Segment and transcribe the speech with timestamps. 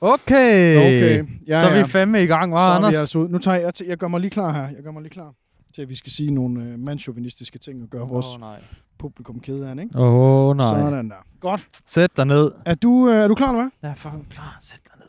[0.00, 0.76] Okay.
[0.76, 1.24] Okay.
[1.46, 1.82] Ja, så er ja.
[1.82, 2.96] vi fandme i gang, er Anders?
[2.96, 3.28] altså ud.
[3.28, 4.68] Nu tager jeg, jeg gør mig lige klar her.
[4.68, 5.34] Jeg gør mig lige klar
[5.74, 8.62] til, at vi skal sige nogle øh, mandsjovinistiske ting og gøre vores Åh, nej.
[8.98, 9.98] publikum ked af, ikke?
[9.98, 10.80] Åh, oh, nej.
[10.80, 11.26] Sådan der.
[11.40, 11.68] Godt.
[11.86, 12.52] Sæt dig ned.
[12.66, 13.70] Er du, øh, er du klar, eller hvad?
[13.82, 14.58] Jeg er fucking klar.
[14.60, 15.06] Sæt dig ned.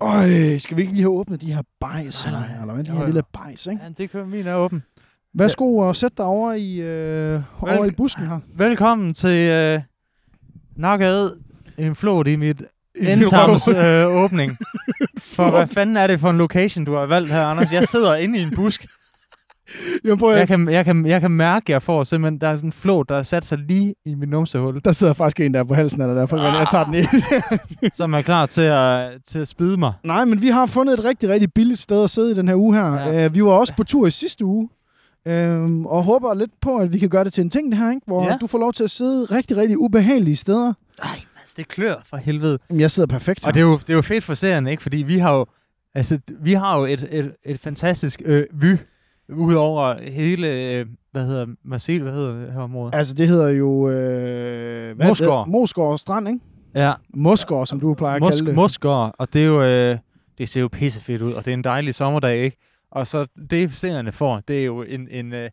[0.00, 2.26] Øj, skal vi ikke lige have åbnet de her bajs?
[2.26, 2.84] Nej, Eller, hvad?
[2.84, 3.06] De her jo.
[3.06, 3.82] lille bajs, ikke?
[3.82, 4.82] Ja, det kører min er åben.
[5.34, 8.40] Værsgo og sæt dig over i, øh, over i busken her.
[8.54, 9.80] Velkommen til øh,
[10.76, 11.30] Nakad
[11.78, 12.62] en flot i mit
[13.68, 14.10] Røv.
[14.10, 14.58] øh, åbning.
[15.18, 17.72] For hvad fanden er det for en location, du har valgt her, Anders?
[17.72, 18.86] Jeg sidder inde i en busk.
[20.04, 22.48] Jamen, prøv, Jeg jeg kan, jeg kan, jeg kan mærke, at jeg får simpelthen, der
[22.48, 25.40] er sådan en flot, der har sat sig lige i mit numsehul, der sidder faktisk
[25.40, 26.26] en der på halsen eller der.
[26.26, 27.02] For jeg tager den i.
[27.96, 29.92] som er klar til at, til at spide mig.
[30.04, 32.56] Nej, men vi har fundet et rigtig, rigtig billigt sted at sidde i den her
[32.56, 32.94] uge her.
[32.94, 33.26] Ja.
[33.26, 34.68] Uh, vi var også på tur i sidste uge.
[35.28, 37.90] Øhm, og håber lidt på, at vi kan gøre det til en ting, det her,
[37.90, 38.02] ikke?
[38.06, 38.36] Hvor ja.
[38.40, 40.72] du får lov til at sidde rigtig, rigtig ubehagelige steder.
[41.02, 41.20] Ej,
[41.52, 42.58] Mads, det klør for helvede.
[42.70, 43.48] Jamen, Jeg sidder perfekt her.
[43.48, 44.82] Og det er, jo, det er jo fedt for serien, ikke?
[44.82, 45.46] Fordi vi har jo,
[45.94, 48.76] altså, vi har jo et, et, et fantastisk øh, vy
[49.28, 52.94] ud over hele, øh, hvad hedder Marcel, hvad hedder det her område?
[52.94, 53.90] Altså, det hedder jo...
[53.90, 55.48] Øh, hvad Mosgård.
[55.48, 56.40] Mosgård Strand, ikke?
[56.74, 58.54] Ja, Mosgård, som du plejer at Mos- kalde det.
[58.54, 59.98] Mosgård, og det er jo, øh,
[60.38, 62.56] det ser jo pissefedt ud, og det er en dejlig sommerdag, ikke?
[62.90, 65.50] Og så det, serierne får, det er jo en, en øh,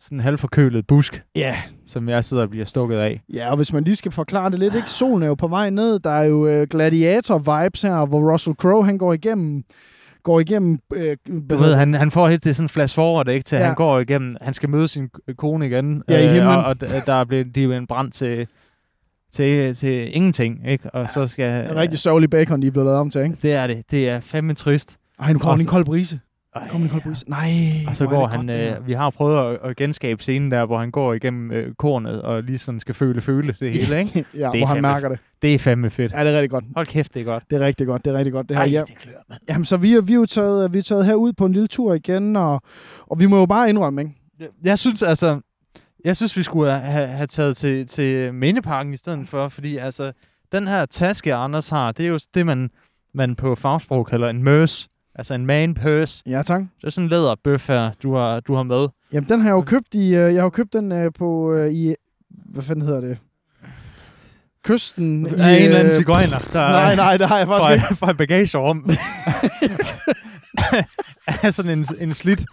[0.00, 1.56] sådan halvforkølet busk, Ja.
[1.86, 3.22] som jeg sidder og bliver stukket af.
[3.34, 4.90] ja, og hvis man lige skal forklare det lidt, ikke?
[4.90, 5.98] Solen er jo på vej ned.
[5.98, 9.62] Der er jo øh, gladiator-vibes her, hvor Russell Crowe, han går igennem...
[10.22, 10.78] Går igennem...
[10.94, 11.16] Øh,
[11.50, 13.44] Du ved, han, han får helt til sådan en flash forward, ikke?
[13.44, 13.60] Til ja.
[13.62, 13.66] Ja.
[13.66, 16.02] han går igennem, han skal møde sin kone igen.
[16.08, 16.46] Ja, i himlen.
[16.56, 18.46] og, og der er blevet, de jo en brand til,
[19.32, 20.90] til, til ingenting, ikke?
[20.90, 21.70] Og så skal...
[21.70, 23.36] En rigtig sørgelig bacon, de er blevet lavet om til, ikke?
[23.42, 23.90] Det er det.
[23.90, 24.96] Det er fandme trist.
[25.20, 26.20] Ej, nu kommer en kold brise.
[26.54, 27.30] Ej, Kommer en kold brise.
[27.30, 27.50] Nej,
[27.88, 30.78] Og så går han, godt, øh, vi har prøvet at, at genskabe scenen der, hvor
[30.78, 34.12] han går igennem øh, kornet og lige sådan skal føle, føle det hele, ikke?
[34.34, 35.18] ja, det er hvor han mærker det.
[35.42, 36.12] Det er fandme fedt.
[36.12, 36.64] Ja, det er rigtig godt.
[36.74, 37.44] Hold kæft, det er godt.
[37.50, 38.04] Det er rigtig godt.
[38.04, 38.48] Det er rigtig godt.
[38.48, 38.64] Det her.
[38.64, 38.80] Ej, ja.
[38.86, 39.40] det klør, mand.
[39.48, 41.68] Jamen, så vi er, vi er jo taget, vi er taget herud på en lille
[41.68, 42.62] tur igen, og,
[43.06, 44.14] og vi må jo bare indrømme, ikke?
[44.40, 45.40] Jeg, jeg synes altså,
[46.04, 50.12] jeg synes, vi skulle have, have taget til, til Mindeparken i stedet for, fordi altså,
[50.52, 52.70] den her taske, Anders har, det er jo det, man,
[53.14, 54.89] man på fagsprog kalder en møs.
[55.20, 56.22] Altså en man purse.
[56.26, 56.60] Ja, tak.
[56.60, 58.88] Det er sådan en læderbøf her, du har, du har med.
[59.12, 61.70] Jamen, den har jeg jo købt i, øh, jeg har købt den øh, på, øh,
[61.72, 61.94] i,
[62.30, 63.18] hvad fanden hedder det?
[64.64, 65.24] Kysten.
[65.24, 67.86] Der er en eller anden cigøjner, der Nej, nej, det har jeg faktisk ikke.
[67.86, 68.90] fra, fra et bagagerum.
[71.42, 72.44] er sådan en, en slidt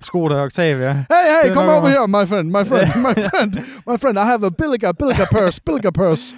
[0.00, 0.92] sko, der er Octavia.
[0.92, 1.04] Hey,
[1.42, 1.88] hey, come er over.
[1.88, 3.52] here, my friend, my friend, my friend,
[3.86, 4.18] my friend.
[4.18, 6.34] I have a Billiger, Billiger purse, Billiger purse.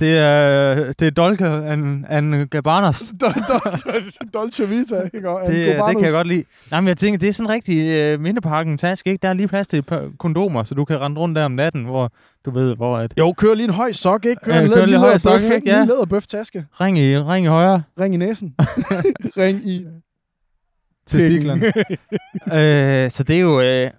[0.00, 3.02] Det er, det er Dolce and, and Gabbanas.
[3.24, 5.28] Dol- Dol- Dolce Vita, ikke?
[5.30, 5.94] Og en Det, det Gobanos.
[6.00, 6.44] kan jeg godt lide.
[6.70, 9.22] Nej, men jeg tænker, det er sådan en rigtig uh, mindeparken taske, ikke?
[9.22, 9.84] Der er lige plads til
[10.18, 12.12] kondomer, så du kan rende rundt der om natten, hvor
[12.44, 13.14] du ved, hvor at...
[13.18, 14.40] Jo, kør lige en høj sok, ikke?
[14.44, 15.66] Kør Ja, en kør lille lige høj sok, læderbøf, ikke?
[15.66, 15.78] En Ja.
[15.80, 16.66] lille læderbøf-taske.
[16.80, 18.54] Ring i, ring i højre Ring i næsen.
[19.42, 19.86] Ring i
[21.06, 21.66] til stiklerne.
[23.04, 23.60] øh, så det er jo...
[23.60, 23.90] Øh,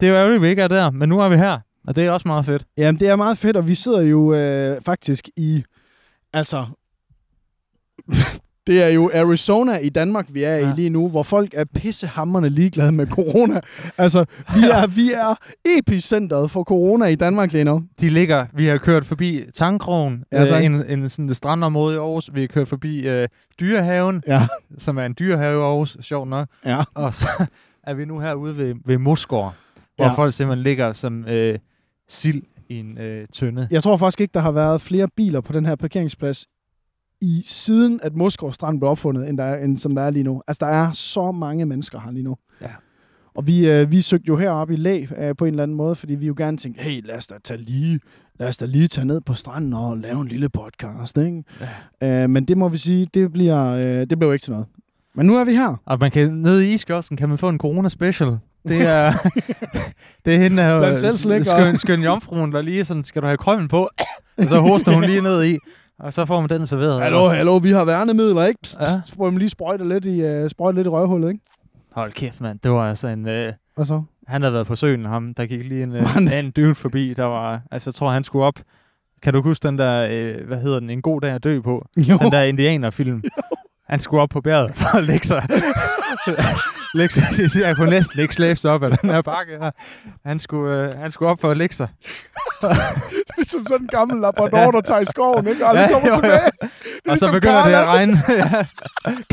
[0.00, 2.06] det er jo ærgerligt, vi ikke er der, men nu er vi her, og det
[2.06, 2.64] er også meget fedt.
[2.78, 5.64] Jamen, det er meget fedt, og vi sidder jo øh, faktisk i...
[6.32, 6.66] Altså...
[8.66, 10.72] det er jo Arizona i Danmark, vi er Ja.
[10.72, 13.60] i lige nu, hvor folk er pissehammerne ligeglade med corona.
[13.98, 14.24] Altså,
[14.54, 15.34] vi er, vi er
[15.78, 17.82] epicentret for corona i Danmark lige nu.
[18.00, 20.60] De ligger, vi har kørt forbi Tangkrogen, Ja, tak.
[20.60, 22.30] øh, en, en sådan strandområde i Aarhus.
[22.34, 23.28] Vi har kørt forbi øh,
[23.60, 24.40] Dyrehaven, Ja.
[24.78, 26.48] som er en dyrehave i Aarhus, sjovt nok.
[26.64, 26.78] Ja.
[26.94, 27.28] Og så
[27.82, 29.54] er vi nu herude ved, ved Mosgård,
[29.98, 30.12] hvor Ja.
[30.14, 31.58] folk simpelthen ligger som øh,
[32.08, 33.68] sild i en øh, tønde.
[33.70, 36.46] Jeg tror faktisk ikke, der har været flere biler på den her parkeringsplads
[37.20, 40.22] i siden, at Moskov Strand blev opfundet, end, der er, end som der er lige
[40.22, 40.42] nu.
[40.46, 42.36] Altså, der er så mange mennesker her lige nu.
[42.62, 42.70] Ja.
[43.34, 45.94] Og vi, øh, vi søgte jo heroppe i læg øh, på en eller anden måde,
[45.94, 48.00] fordi vi jo gerne tænkte, hey, lad os da tage lige,
[48.38, 51.44] lad os da lige tage ned på stranden og lave en lille podcast, ikke?
[52.00, 52.22] Ja.
[52.24, 54.66] Øh, men det må vi sige, det bliver, øh, det bliver jo ikke til noget.
[55.14, 55.76] Men nu er vi her.
[55.84, 58.38] Og man kan, nede i iskiosken kan man få en corona special.
[58.68, 59.12] Det er,
[60.24, 60.98] det er hende og-
[61.44, 63.88] skøn, skøn jomfruen, der lige sådan, skal du have krømmen på?
[64.38, 65.58] Og så hoster hun lige ned i,
[65.98, 67.02] og så får man den serveret.
[67.02, 68.60] Hallo, hallo, vi har værnemidler, ikke?
[68.62, 68.84] Pst, Ja.
[69.04, 71.40] pst, prøv lige sprøjte lidt i, uh, sprøjte lidt i røvhullet, ikke?
[71.92, 72.58] Hold kæft, mand.
[72.62, 73.28] Det var altså en...
[73.28, 74.02] Øh, Og så?
[74.26, 75.34] han havde været på søen, ham.
[75.34, 77.60] Der gik lige en, øh, en dude forbi, der var...
[77.70, 78.58] Altså, jeg tror, han skulle op.
[79.22, 81.86] Kan du huske den der, øh, hvad hedder den, En god dag at dø på?
[81.96, 82.16] Jo.
[82.22, 83.22] Den der indianerfilm.
[83.88, 85.46] Han skulle op på bjerget for at lægge sig.
[86.94, 87.60] lægge sig.
[87.60, 89.70] Jeg kunne næsten ikke slæbe sig op af den her bakke her.
[90.26, 91.88] Han skulle, øh, han skulle op for at lægge sig.
[93.38, 95.66] Ligesom sådan en gammel labrador, der tager i skoven, ikke?
[95.66, 96.20] Og Ja, kommer jo, jo.
[96.20, 96.40] tilbage.
[96.62, 96.70] Det
[97.06, 97.80] er Og så ligesom begynder det Carla.
[97.82, 98.22] at regne.
[98.28, 98.44] Ja.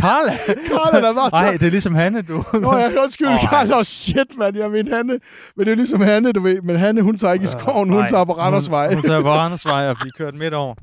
[0.01, 0.31] Carla?
[0.67, 1.41] Carla, der var så...
[1.43, 2.43] Nej, det er ligesom Hanne, du.
[2.53, 3.77] Nå, jeg undskyld, oh, Carla.
[3.77, 4.57] Oh, shit, mand.
[4.57, 5.19] Jeg mener Hanne.
[5.57, 6.61] Men det er ligesom Hanne, du ved.
[6.61, 7.89] Men Hanne, hun tager ikke i skoven.
[7.89, 8.85] Hun Nej, tager på Randersvej.
[8.87, 10.75] Hun, hun tager på Randersvej og bliver kørt midt over.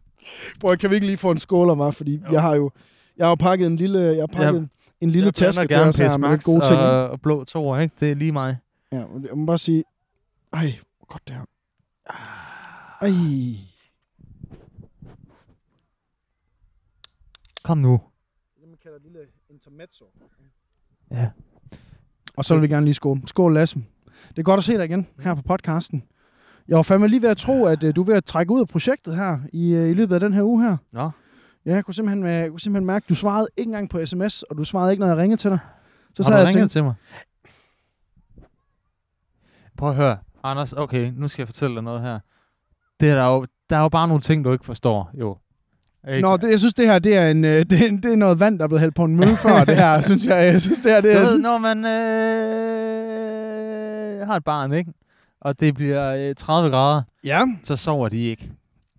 [0.61, 1.95] Bror, kan vi ikke lige få en skål af mig?
[1.95, 2.71] Fordi jeg har jo
[3.17, 4.67] jeg har pakket en lille, jeg har pakket Ja.
[5.01, 6.81] en, lille taske til os her med lidt gode ting.
[6.81, 7.95] Og, og blå toer, ikke?
[8.01, 8.57] Det er lige mig.
[8.93, 9.85] Ja, jeg må bare sige,
[10.53, 11.45] ej, hvor godt det her.
[13.01, 13.11] Ej.
[17.65, 18.01] Kom nu.
[18.61, 19.19] Det, man kalder lille
[19.51, 20.05] intermezzo.
[21.11, 21.31] Ja.
[22.37, 23.21] Og så vil vi gerne lige skåle.
[23.27, 23.79] Skål, Lasse.
[24.29, 26.03] Det er godt at se dig igen her på podcasten.
[26.69, 28.61] Jeg var fandme lige ved at tro, at øh, du er ved at trække ud
[28.61, 30.77] af projektet her i, øh, i løbet af den her uge her.
[30.93, 31.11] Nå.
[31.67, 34.07] Ja, jeg kunne simpelthen, øh, jeg kunne simpelthen mærke, at du svarede ikke engang på
[34.07, 35.59] sms, og du svarede ikke, når jeg ringede til dig.
[36.15, 36.95] Så Har du jeg ringet tænkte, til mig?
[39.79, 40.17] Prøv at høre.
[40.45, 42.19] Anders, okay, nu skal jeg fortælle dig noget her.
[43.01, 45.37] Det er der, jo, der er jo bare nogle ting, du ikke forstår, jo.
[46.09, 46.21] Ikke?
[46.21, 48.17] Nå, det, jeg synes, det her det er, en, øh, det, er, en- det er
[48.17, 50.45] noget vand, der er blevet hældt på en mølle før, det her, synes jeg.
[50.53, 51.23] Jeg synes, det her, det Du er...
[51.27, 51.79] ved, når man
[52.53, 54.93] øh, har et barn, ikke?
[55.41, 57.45] Og det bliver øh, 30 grader, Ja.
[57.65, 58.51] så sover de ikke.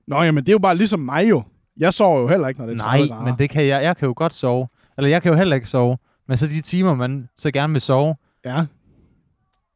[0.08, 1.44] Nå, jamen, det er jo bare ligesom mig jo.
[1.78, 3.26] Jeg sover jo heller ikke, når det er 30 Nej, grader.
[3.26, 3.84] men det kan jeg.
[3.84, 4.68] Jeg kan jo godt sove.
[4.98, 5.98] Eller jeg kan jo heller ikke sove.
[6.28, 8.16] Men så de timer, man så gerne vil sove,
[8.46, 8.66] Ja.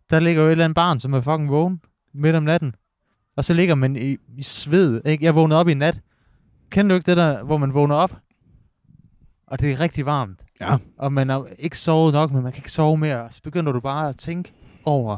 [0.10, 1.82] der ligger jo et eller andet barn, som er fucking vågen
[2.14, 2.76] midt om natten.
[3.38, 5.02] Og så ligger man i, i sved.
[5.06, 5.26] Ikke?
[5.26, 6.02] Jeg vågnede op i nat.
[6.70, 8.16] Kender du ikke det der, hvor man vågner op?
[9.48, 10.40] Og det er rigtig varmt.
[10.62, 10.78] Ja.
[10.98, 13.24] Og man har ikke sovet nok, men man kan ikke sove mere.
[13.24, 14.54] Og så begynder du bare at tænke
[14.86, 15.18] over.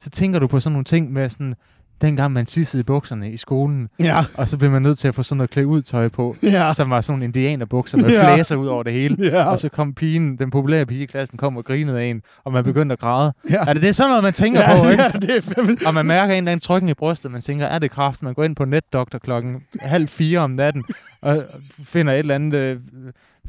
[0.00, 1.54] Så tænker du på sådan nogle ting med sådan,
[2.02, 4.16] dengang man tissede i bukserne i skolen, Ja.
[4.34, 6.72] og så blev man nødt til at få sådan noget klæde ud tøj på, Ja.
[6.74, 8.34] som var sådan nogle indianerbukser med Ja.
[8.34, 9.16] flæser ud over det hele.
[9.20, 9.44] Ja.
[9.50, 12.52] Og så kom pigen, den populære pige i klassen, kom og grinede af en, og
[12.52, 13.32] man begyndte at græde.
[13.50, 13.56] Ja.
[13.66, 15.02] Er det, det er sådan noget, man tænker ja, på, ikke?
[15.02, 15.76] Ja, det er fandme...
[15.86, 18.22] Og man mærker en eller anden trykken i brystet, man tænker, er det kraft?
[18.22, 20.84] Man går ind på netdoktor klokken halv fire om natten,
[21.22, 21.44] og
[21.84, 22.76] finder et eller andet, øh,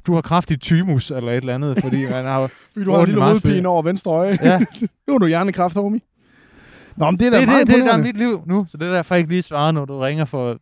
[0.07, 2.39] du har kraftig tymus, eller et eller andet, fordi man har...
[2.73, 4.37] Fordi du har en lille hovedpine over venstre øje.
[4.43, 4.59] Ja,
[5.13, 5.99] er du hjernekræft, homie.
[6.97, 8.65] Nå, men det er det, da det, meget det, det, der er mit liv nu,
[8.67, 10.57] så det er derfor, jeg ikke lige svarer, når du ringer for at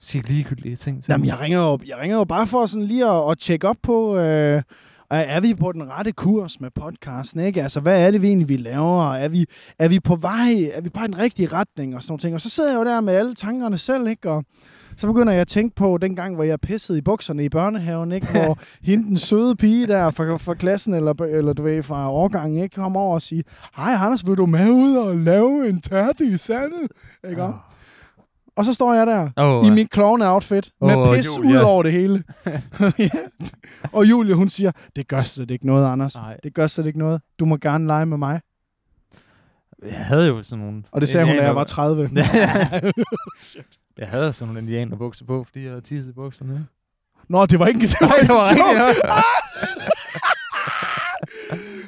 [0.00, 3.06] sige ligegyldige ting til Jamen, jeg ringer jo, jeg ringer jo bare for sådan lige
[3.06, 4.62] at, at tjekke op på, øh,
[5.10, 7.62] er vi på den rette kurs med podcasten, ikke?
[7.62, 9.14] Altså, hvad er det vi egentlig, vi laver?
[9.14, 9.46] Er vi,
[9.78, 10.70] er vi på vej?
[10.72, 11.96] Er vi bare i den rigtige retning?
[11.96, 12.34] Og sådan nogle ting.
[12.34, 14.30] Og så sidder jeg jo der med alle tankerne selv, ikke?
[14.30, 14.44] Og
[14.96, 18.12] så begynder jeg at tænke på den gang, hvor jeg pissede i bukserne i børnehaven,
[18.12, 18.26] ikke?
[18.26, 18.58] Hvor
[18.88, 22.74] hende, den søde pige der fra, fra klassen, eller, eller du ved, fra årgangen, ikke?
[22.74, 23.44] Kom over og sige,
[23.76, 26.88] hej Anders, vil du med ud og lave en tærte i sandet?
[27.30, 27.42] Ikke?
[27.44, 27.54] Oh.
[28.56, 31.50] Og så står jeg der, Oh, i mit clown-outfit, med Åh, pis Julia.
[31.50, 32.22] ud over det hele.
[32.98, 33.08] ja.
[33.92, 36.16] Og Julie, hun siger, det gør slet ikke noget, Anders.
[36.16, 37.20] Nej, Det gør slet ikke noget.
[37.38, 38.40] Du må gerne lege med mig.
[39.86, 40.82] jeg havde jo sådan nogle...
[40.92, 42.10] Og det sagde hun, da jeg var 30.
[44.00, 46.66] Jeg havde sådan nogle indianerbukser på, fordi jeg havde tisset bukserne.
[47.28, 48.86] Nå, det var ikke det Nej, det var en joke.
[48.86, 49.04] rigtigt.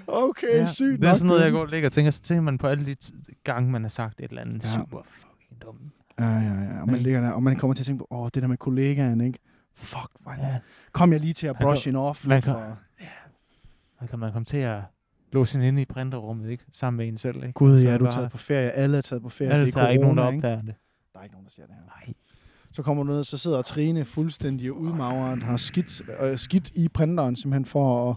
[0.06, 1.18] Okay, Ja, sygt Det er nok.
[1.18, 2.96] sådan noget, jeg går og ligger og tænker, så tænker man på alle de
[3.44, 4.68] gange, man har sagt et eller andet Ja.
[4.80, 5.80] super fucking dumt.
[6.18, 6.80] Ja, ja, ja.
[6.80, 8.56] Og man, ligger der, og man kommer til at tænke på, åh, det der med
[8.56, 9.38] kollegaen, ikke?
[9.74, 10.58] Fuck, hvor Ja.
[10.92, 12.26] kom jeg lige til at Man brush hende off.
[12.26, 12.78] man kan- for...
[14.00, 14.80] Så kan man komme til at
[15.32, 16.64] låse hende inde i printerrummet, ikke?
[16.72, 17.52] Sammen med en selv, ikke?
[17.52, 18.70] Gud, ja, du er det taget på ferie.
[18.70, 19.50] Alle er taget på ferie.
[19.52, 20.74] Alle det er er ikke nogen, der corona, opdager det.
[21.12, 21.82] Der er ikke nogen, der ser det her.
[22.06, 22.14] Nej.
[22.72, 27.36] Så kommer du ned, så sidder Trine fuldstændig udmagret, har skidt, øh, skidt i printeren,
[27.36, 28.16] simpelthen for at...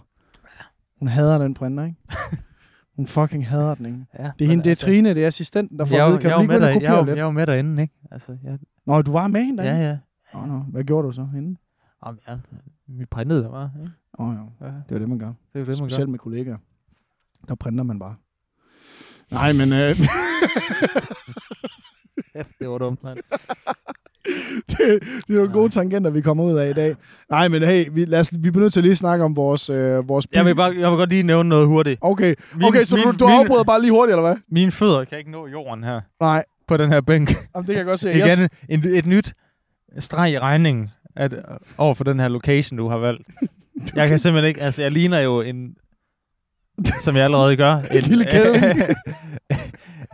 [0.98, 1.96] Hun hader den printer, ikke?
[2.96, 4.06] Hun fucking hader den, ikke?
[4.18, 6.20] Ja, Det er, hende, det er Trine, det er assistenten, der får jeg, at vide,
[6.20, 7.94] kan jeg, du er gå med der, jeg, jeg er jo med derinde, ikke?
[8.10, 10.00] Altså, jeg, Nå, du var med hende ja, derinde?
[10.34, 10.38] ja.
[10.38, 10.58] Nå, nå.
[10.58, 11.56] Hvad gjorde du så hende?
[12.06, 12.38] Jamen, ja.
[12.86, 13.92] Vi printede der bare, ikke?
[14.18, 14.66] Åh, oh, ja.
[14.66, 15.26] Ja, Det jo det, man gør.
[15.26, 16.56] det er jo det, man Specielt med kollegaer.
[17.48, 18.14] Der printer man bare.
[19.30, 19.94] Nej, men øh, gør.
[22.60, 23.18] det var dumt, mand.
[24.70, 26.94] det, det er nogle gode tangenter, vi kommer ud af i dag.
[27.30, 29.70] Nej, men hey, vi, lad os, vi bliver nødt til lige at snakke om vores,
[29.70, 30.34] øh, vores by.
[30.34, 31.98] Jeg vil, bare, jeg vil godt lige nævne noget hurtigt.
[32.00, 34.36] Okay, Min- okay så min- du, du min- afbryder bare lige hurtigt, eller hvad?
[34.50, 36.00] Mine fødder kan ikke nå jorden her.
[36.20, 37.30] Nej, På den her bænk.
[37.54, 38.08] jamen, det kan jeg godt se.
[38.08, 38.48] Jeg, Igen,
[38.84, 39.32] en, et nyt
[39.98, 41.34] streg i regningen at,
[41.78, 43.22] over for den her location, du har valgt.
[43.96, 44.60] Jeg kan simpelthen ikke...
[44.62, 45.74] Altså, jeg ligner jo en...
[47.00, 47.74] Som jeg allerede gør.
[47.90, 48.64] En, lille kælling.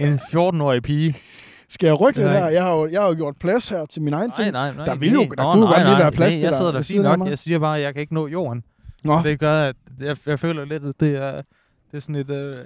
[0.01, 1.17] en 14-årig pige.
[1.73, 2.41] Skal jeg rykke det Nej.
[2.41, 2.49] der?
[2.49, 4.53] Jeg har, jo, jeg har jo gjort plads her til min egen Nej, ting.
[4.53, 4.85] nej, nej.
[4.85, 6.71] Der vil jo- der Nå, kunne nej, godt lige være plads nej, til Jeg sidder
[6.73, 7.29] der ved fint nok.
[7.29, 8.63] Jeg siger bare, at jeg kan ikke nå jorden.
[9.05, 11.33] Nå, Det gør, at jeg, jeg føler lidt, at det er,
[11.91, 12.57] det er sådan et, øh,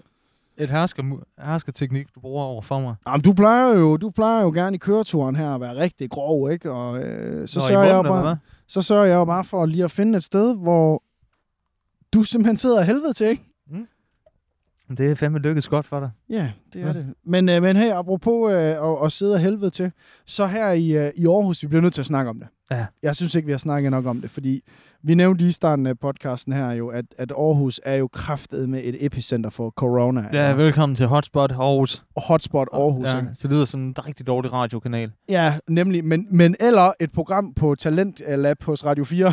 [0.58, 1.02] et hersker,
[1.44, 2.94] herskerteknik, du bruger over for mig.
[3.08, 6.50] Jamen, du plejer jo, du plejer jo gerne i køreturen her at være rigtig grov,
[6.52, 6.72] ikke?
[6.72, 8.36] Og øh, så, Nå, sørger jeg bare,
[8.68, 11.02] så sørger jeg jo bare for lige at finde et sted, hvor
[12.14, 13.42] du simpelthen sidder af helvede til, ikke?
[14.90, 16.10] Det er fandme lykkedes godt for dig.
[16.30, 16.92] Ja, det er Ja.
[16.92, 17.06] det.
[17.24, 19.92] Men, øh, men hey, apropos øh, at, at sidde af helvede til,
[20.26, 22.48] så her i, øh, i Aarhus, vi bliver nødt til at snakke om det.
[22.70, 22.86] Ja.
[23.02, 24.60] Jeg synes ikke, vi har snakket nok om det, fordi
[25.02, 28.68] vi nævnte lige i starten af podcasten her jo, at, at Aarhus er jo kraftet
[28.68, 30.28] med et epicenter for corona.
[30.32, 32.04] Ja, velkommen til Hotspot Aarhus.
[32.16, 33.08] Hotspot Aarhus.
[33.08, 33.28] Ja, ikke?
[33.34, 35.10] så det lyder som en rigtig dårlig radiokanal.
[35.28, 36.04] Ja, nemlig.
[36.04, 39.32] Men, men eller et program på Talent Lab hos Radio 4.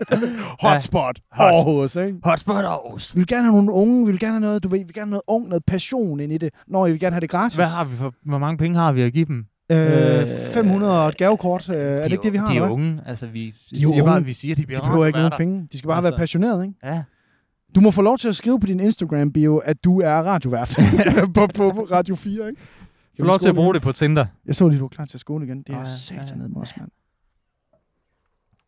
[0.68, 2.18] Hotspot Aarhus, ikke?
[2.24, 3.14] Hotspot Aarhus.
[3.14, 4.94] Vi vil gerne have nogle unge, vi vil gerne have noget, du ved, vi vil
[4.94, 6.50] gerne have noget ung, noget passion ind i det.
[6.66, 7.56] Når vi vil gerne have det gratis.
[7.56, 9.46] Hvad har vi for, hvor mange penge har vi at give dem?
[9.72, 9.78] Øh,
[10.54, 11.68] 500 og et gavekort.
[11.68, 12.52] Øh, er det de ikke det, vi har?
[12.52, 13.02] De er unge.
[13.06, 14.04] Altså, vi er siger unge.
[14.04, 15.68] bare, at vi siger, at de bliver De behøver ikke at nogen penge.
[15.72, 16.78] De skal bare Altså- være passionerede, ikke?
[16.84, 17.02] Ja.
[17.74, 20.76] Du må få lov til at skrive på din Instagram-bio, at du er radiovært
[21.34, 22.60] på, på, på Radio 4, ikke?
[23.20, 24.26] Få lov til at bruge det på Tinder.
[24.46, 25.58] Jeg så lige, du er klar til skole igen.
[25.58, 26.90] Det er Nå, ja, satan ja, ned med os, mand.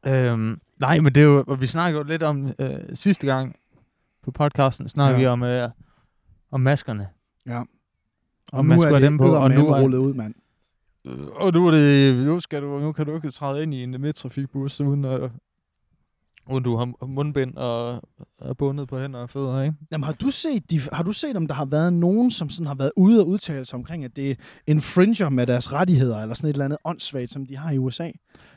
[0.06, 3.56] Øhm, nej, men det er jo, og vi snakkede jo lidt om øh, sidste gang
[4.24, 5.20] på podcasten, snakkede Ja.
[5.22, 5.68] vi om, øh,
[6.50, 7.08] om maskerne.
[7.46, 7.62] Ja.
[8.52, 10.34] Og man skulle have dem på, og nu, er, rullet ud, mand.
[11.06, 13.82] Øh, og nu, er det, nu, skal du, nu kan du ikke træde ind i
[13.82, 15.30] en midttrafikbus, uden, at,
[16.50, 18.02] uden du har mundbind og
[18.40, 19.76] er bundet på hænder og fødder, ikke?
[19.92, 22.66] Jamen, har du set, de, har du set, om der har været nogen, som sådan
[22.66, 26.50] har været ude og udtale sig omkring, at det infringer med deres rettigheder, eller sådan
[26.50, 28.10] et eller andet åndssvagt, som de har i USA?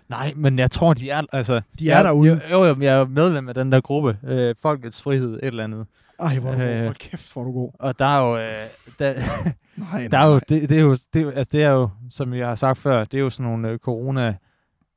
[0.09, 1.61] Nej, men jeg tror, de er, altså...
[1.79, 2.41] De er jeg, derude.
[2.51, 5.85] Jo, jo, jeg er medlem af den der gruppe, øh, Folkets Frihed, et eller andet.
[6.19, 6.51] Ej, hvor.
[6.51, 6.83] Øh.
[6.83, 7.71] Hold kæft, hvor du god.
[7.79, 8.37] Og der er jo...
[8.37, 8.61] Øh,
[8.99, 9.13] der,
[9.93, 12.47] Nej, Der er jo, det, det, er jo, det, altså det er jo, som jeg
[12.47, 14.35] har sagt før, det er jo sådan nogle øh, corona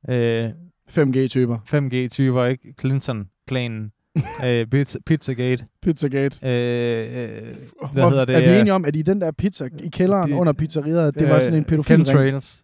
[0.09, 0.49] øh,
[0.91, 1.57] 5G-typer.
[1.73, 2.73] 5G-typer, ikke?
[2.79, 3.91] Clinton-klanen,
[4.45, 5.65] øh, pizza, Pizzagate.
[5.81, 6.47] Pizzagate.
[6.49, 7.55] Øh, øh,
[7.93, 10.29] Hvor, hedder det, Er vi øh, enige om, at i den der pizza i kælderen
[10.31, 12.62] det- under pizzeriet, det var sådan en pædofil Chemtrails.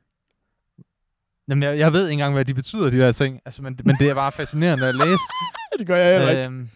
[1.50, 3.40] Jamen, jeg, jeg ved ikke engang, hvad de betyder, de der ting.
[3.46, 5.22] Altså, men, men det er bare fascinerende at læse.
[5.80, 6.44] Det gør jeg heller ikke.
[6.46, 6.70] øhm,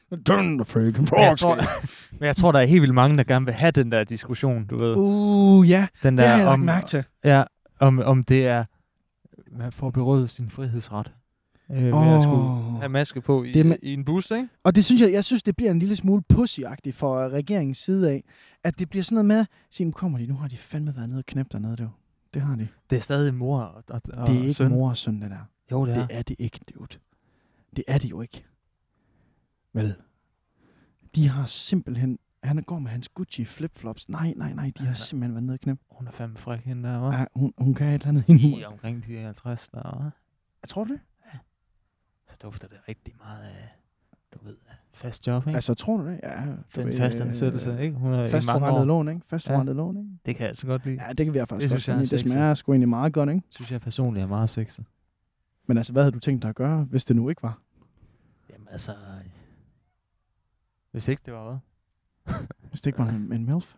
[0.57, 1.55] the freaking men, jeg tror,
[2.19, 4.65] men jeg tror, der er helt vildt mange, der gerne vil have den der diskussion,
[4.67, 4.93] du ved.
[4.97, 7.03] Uh, ja, Den det har der jeg om, mærke til.
[7.23, 7.43] Ja,
[7.79, 8.63] om, om det er
[9.57, 11.11] man får berøvet sin frihedsret.
[11.71, 12.17] Øh, Åh.
[12.17, 14.47] at skulle have maske på i, Det i en bus, ikke?
[14.63, 18.11] Og det synes jeg, jeg synes, det bliver en lille smule pussyagtigt fra regeringens side
[18.11, 18.23] af,
[18.63, 20.95] at det bliver sådan noget med, at sige, "Nu kommer de, nu har de fandme
[20.95, 21.89] været nede og knæppe dernede, det,
[22.33, 22.67] det har de.
[22.89, 24.69] Det er stadig mor og, og, og Det er ikke søn.
[24.69, 25.45] mor og søn, det der.
[25.71, 26.07] Jo, det er.
[26.07, 26.99] Det er det ikke, dude.
[27.75, 28.45] Det er det jo ikke.
[29.73, 29.95] Vel?
[31.15, 32.19] De har simpelthen...
[32.43, 34.09] Han går med hans Gucci flipflops.
[34.09, 34.71] Nej, nej, nej.
[34.77, 35.83] De har simpelthen været nede og knæppe.
[35.91, 37.15] Hun er fandme fræk, hende der, hva'?
[37.15, 38.47] Ja, hun, hun kan et eller andet endnu.
[38.47, 40.03] Lige omkring de 50 der, hva'?
[40.61, 40.99] Jeg tror du det?
[42.27, 43.69] Så dufter det rigtig meget af,
[44.33, 44.55] du ved,
[44.93, 45.57] fast job, ikke?
[45.57, 46.19] Altså, tror du det?
[46.23, 46.35] Ja.
[46.45, 47.97] du den ved, fast øh, ansættelse, ikke?
[47.97, 48.85] Hun er Fastforrentet år.
[48.85, 49.21] lån, ikke?
[49.27, 50.09] Fastforrentet lån, ikke?
[50.25, 51.03] Det kan jeg altså godt lide.
[51.07, 52.09] Ja, det kan vi faktisk Det godt synes jeg i.
[52.09, 53.41] Det smager sgu egentlig meget godt, ikke?
[53.49, 54.85] synes jeg personligt er meget sexet.
[55.67, 57.59] Men altså, hvad havde du tænkt dig at gøre, hvis det nu ikke var?
[58.49, 58.93] Jamen altså...
[60.91, 61.57] Hvis ikke det var hvad?
[62.69, 63.73] Hvis det ikke var en, en MILF?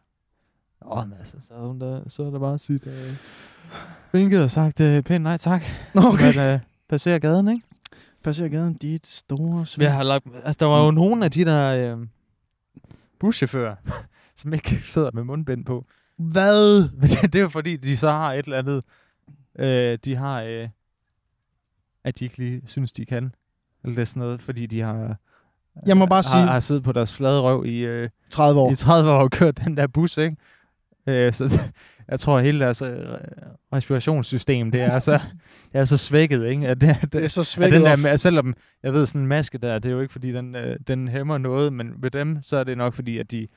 [0.85, 3.15] Åh, men altså, så er, hun der, så er der bare sit øh,
[4.13, 5.63] vinket og sagt øh, pænt nej tak.
[5.93, 6.35] Nå, Okay.
[6.35, 6.59] Men, øh,
[6.89, 7.65] passerer gaden, ikke?
[8.25, 9.83] Passer gaden, dit store svin.
[9.83, 12.07] Jeg har lagt, altså, der var jo nogle af de der øh,
[13.19, 13.75] buschauffører,
[14.35, 15.85] som ikke sidder med mundbind på.
[16.17, 16.89] Hvad?
[16.99, 18.83] Men det, det er jo fordi, de så har et eller andet,
[19.59, 20.69] øh, de har, øh,
[22.03, 23.33] at de ikke lige synes, de kan.
[23.83, 25.15] Eller det er sådan noget, fordi de har,
[25.85, 28.71] Jeg må bare har, sige- har siddet på deres flade røv i, øh, 30 år.
[28.71, 30.37] i 30 år og kørt den der bus, ikke?
[31.09, 31.59] Øh, så
[32.07, 32.89] jeg tror, at hele deres øh,
[33.73, 35.11] respirationssystem, det er så,
[35.71, 36.67] det er så svækket, ikke?
[36.67, 39.27] At det, det, Det er så at svækket den der, selvom jeg ved, sådan en
[39.27, 42.41] maske der, det er jo ikke, fordi den, øh, den hæmmer noget, men ved dem,
[42.41, 43.47] så er det nok, fordi at de,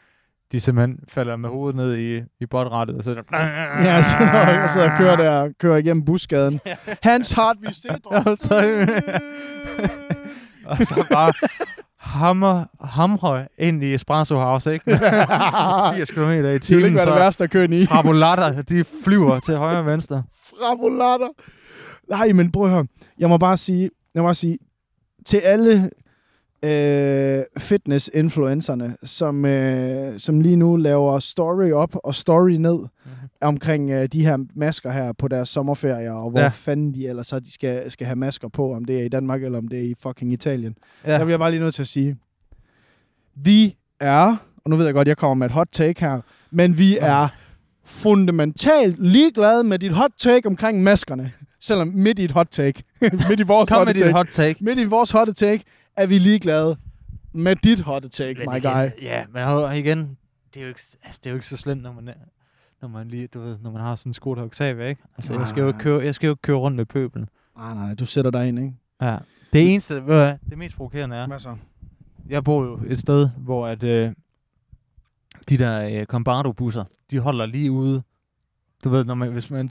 [0.53, 4.91] de simpelthen falder med hovedet ned i, i botrettet, og så er det, Ja, sidder
[4.93, 6.61] og kører, der, kører igennem busgaden.
[7.03, 7.97] Hans Hart, vi ser
[10.65, 11.33] og så bare
[12.09, 14.85] hammer, hamre ind i Espresso House, ikke?
[15.95, 17.87] 80 km i Det vil ikke timen, være det værste at køre i.
[17.87, 20.23] frabolatter, de flyver til højre og venstre.
[20.51, 21.29] Frabolatter.
[22.11, 22.87] Nej, men prøv at høre.
[23.19, 24.59] Jeg må bare sige, jeg må bare sige
[25.27, 25.91] til alle
[26.65, 32.79] øh, fitness-influencerne, som, øh, som lige nu laver story op og story ned
[33.41, 36.49] omkring øh, de her masker her på deres sommerferier, og hvor Ja.
[36.49, 39.43] fanden de ellers så de skal, skal have masker på, om det er i Danmark
[39.43, 40.75] eller om det er i fucking Italien.
[41.07, 41.13] Ja.
[41.13, 42.17] Der bliver jeg bare lige nødt til at sige,
[43.37, 46.79] vi er, og nu ved jeg godt, jeg kommer med et hot take her, men
[46.79, 47.29] vi er
[47.85, 51.33] fundamentalt ligeglade med dit hot take omkring maskerne.
[51.61, 52.83] Selvom midt i et hot take,
[53.29, 54.65] midt i vores Kom hot med take, dit hot take.
[54.65, 55.65] midt i vores hot take,
[55.99, 56.77] er vi ligeglade
[57.33, 59.03] med dit hot take, Men my igen, guy.
[59.03, 60.17] Ja, men igen,
[60.55, 62.13] det er jo ikke, altså, det er jo ikke så slemt, når man, er-
[62.81, 65.03] når man lige, du ved, når man har sådan en Skoda Octavia, ikke?
[65.17, 67.29] Altså, jeg skal jo ikke køre, jeg skal jo køre rundt med pøbelen.
[67.57, 68.73] Nej, nej, du sætter dig ind, ikke?
[69.03, 69.17] Ja.
[69.53, 71.57] Det eneste, ved det mest provokerende er, Hvad så?
[72.29, 74.13] jeg bor jo et sted, hvor at, øh,
[75.49, 78.03] de der øh, Combardo-busser, de holder lige ude
[78.85, 79.71] du ved, når man, hvis man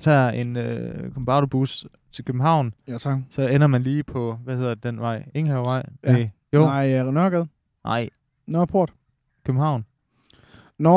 [0.00, 3.18] tager en øh, Combardo-bus til København, Ja, tak.
[3.30, 5.24] så ender man lige på, hvad hedder den vej?
[5.34, 5.82] Ingehavevej?
[6.04, 6.12] Ja.
[6.12, 6.30] Nej.
[6.54, 6.60] Jo.
[6.60, 6.88] Nej.
[6.88, 7.46] Nej, øh, Nørregade.
[7.84, 8.08] Nej.
[8.46, 8.92] Nørreport.
[9.46, 9.84] København.
[10.78, 10.94] Nå,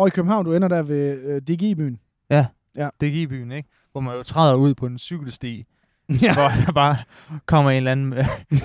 [0.00, 1.98] og i København, du ender der ved øh, DGI-byen.
[2.30, 2.46] Ja.
[2.76, 2.88] Ja.
[3.00, 3.68] Det er i byen, ikke?
[3.92, 5.64] Hvor man jo træder ud på en cykelsti,
[6.22, 6.34] Ja.
[6.34, 6.96] hvor der bare
[7.46, 8.14] kommer en eller anden,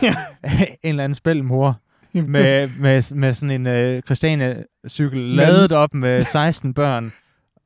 [0.01, 0.15] Ja.
[0.59, 1.79] en eller anden spælmor
[2.13, 7.12] med, med, med sådan en øh, Christiania-cykel ladet op med 16 børn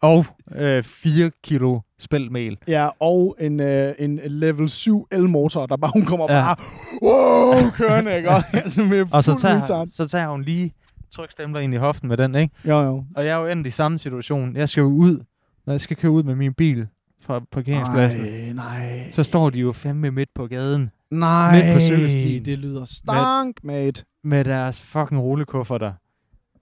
[0.02, 0.26] og
[0.56, 2.58] øh, 4 kilo spælmel.
[2.68, 6.42] Ja, og en, øh, en level 7 elmotor, der bare, hun kommer Ja.
[6.42, 6.56] bare,
[7.04, 8.30] wow, kørende, ikke?
[8.30, 9.88] Og, altså, med Og så tager, retard.
[9.94, 10.74] så tager hun lige
[11.12, 12.56] trykstemler ind i hoften med den, ikke?
[12.66, 13.04] Jo, jo.
[13.16, 14.56] Og jeg er jo endt i samme situation.
[14.56, 15.24] Jeg skal jo ud,
[15.66, 16.88] når jeg skal køre ud med min bil
[17.22, 18.22] fra parkeringspladsen.
[18.22, 19.10] Nej, nej.
[19.12, 22.46] Så står de jo fandme midt på gaden Nej, midt på cykelstien.
[22.46, 24.04] det lyder stank, mate.
[24.24, 25.94] med deres fucking rullekufferter.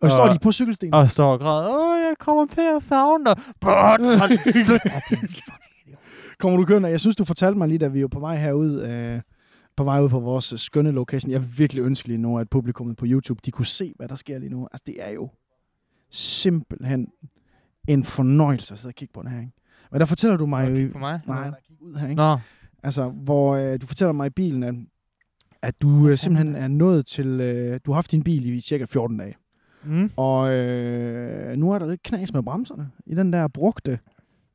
[0.02, 0.94] Og står Og- de på cykelstien?
[0.94, 3.40] Og står og græder, åh, jeg kommer til at savne dig.
[4.66, 5.30] Flyt din.
[6.40, 6.90] Kommer du kørende?
[6.90, 9.22] Jeg synes, du fortalte mig lige, da vi var på vej herud, øh,
[9.78, 11.32] på vej ud på vores skønne location.
[11.32, 14.40] Jeg virkelig ønske lige nu, at publikummet på YouTube, de kunne se, hvad der sker
[14.40, 14.68] lige nu.
[14.72, 15.30] Altså, det er jo
[16.12, 17.08] simpelthen
[17.88, 19.52] en fornøjelse at sidde og kigge på det her, ikke?
[19.92, 20.90] Men der fortæller du mig jo...
[20.94, 21.20] På mig.
[21.28, 22.16] Nej, der kigge ud her, ikke?
[22.22, 22.38] Nå,
[22.84, 24.76] Altså, hvor øh, du fortæller mig i bilen, at,
[25.62, 27.28] at du øh, simpelthen er nået til...
[27.28, 29.36] Øh, du har haft din bil i cirka 14 dage.
[29.86, 30.12] Mm.
[30.18, 34.00] Og øh, nu er der lidt knas med bremserne i den der brugte.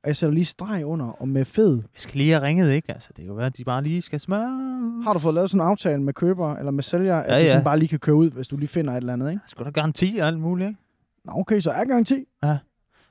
[0.03, 1.77] Og jeg sætter lige streg under, og med fed.
[1.77, 2.93] vi skal lige have ringet, ikke?
[2.93, 5.03] Altså, det kan jo være, at de bare lige skal smøre.
[5.05, 7.43] Har du fået lavet sådan en aftale med køber eller med sælger, at Ja, du
[7.45, 7.51] ja.
[7.51, 9.43] sådan bare lige kan køre ud, hvis du lige finder et eller andet, ikke?
[9.47, 10.81] Skal der garanti og alt muligt, ikke?
[11.25, 12.25] Nå, okay, så er garanti.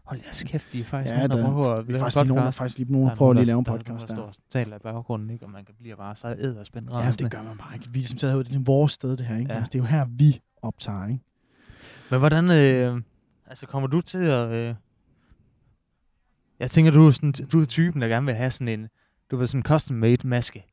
[0.06, 2.00] Hold jeres kæft, de er faktisk Ja, ja, nogen, der der- prøver at Vi lave
[2.00, 3.72] faktisk nogen, der, faktisk lige nogen, der Der er prøver lige at lave en der-
[3.72, 4.16] der podcast der.
[4.16, 5.46] Der står og taler i baggrunden, ikke?
[5.46, 7.88] Og man kan blive bare så æderspændt Ja, det gør man bare ikke.
[7.94, 9.48] Vi er som taget ud, det er vores sted, det her, ikke?
[9.50, 9.54] Ja.
[9.54, 9.60] Ja.
[9.60, 11.24] Altså, det er jo her, vi optager, ikke?
[12.12, 13.02] Men hvordan, øh,
[13.48, 14.52] altså kommer du til at...
[14.52, 14.76] Øh,
[16.60, 18.88] jeg tænker, du er, sådan, du er typen, der gerne vil have sådan en,
[19.32, 20.66] du ved, sådan en custom-made maske,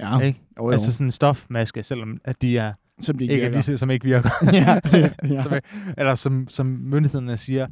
[0.00, 0.40] Ja, ikke?
[0.58, 0.70] jo, jo.
[0.70, 3.66] Altså sådan en stofmaske, selvom at de er som de ikke, ikke virker.
[3.68, 4.30] lige, som ikke virker.
[4.52, 4.80] ja,
[5.28, 5.42] ja.
[5.42, 5.52] som,
[5.98, 7.66] eller som, som myndighederne siger,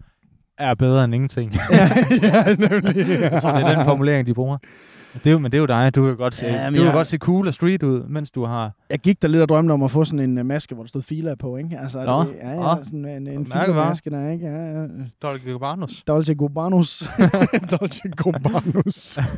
[0.61, 1.53] er bedre end ingenting.
[1.73, 1.89] ja,
[2.23, 3.09] ja, nemlig.
[3.21, 4.59] Jeg tror, det er den formulering, de bruger.
[5.15, 5.95] Det er jo, men det er jo dig.
[5.95, 8.31] Du vil godt se, Ja, du vil jeg- godt se cool og street ud, mens
[8.31, 8.73] du har...
[8.91, 10.89] Jeg gik der lidt og drømte om at få sådan en uh, maske, hvor der
[10.89, 11.79] stod Fila på, ikke?
[11.83, 13.47] Altså, Nå, det, ja, ja, sådan en, en.
[13.47, 14.47] Fila-maske der, ikke?
[14.47, 14.87] Ja, ja.
[15.23, 16.03] Dolce Gabbanos.
[16.07, 17.09] Dolce Gabbanos.
[17.81, 19.19] Dolce Gabbanos.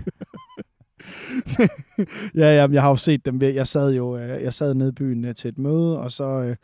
[2.34, 3.42] ja, ja, men jeg har jo set dem.
[3.42, 6.24] Jeg sad jo øh, jeg sad nede i byen øh, til et møde, og så,
[6.24, 6.56] øh,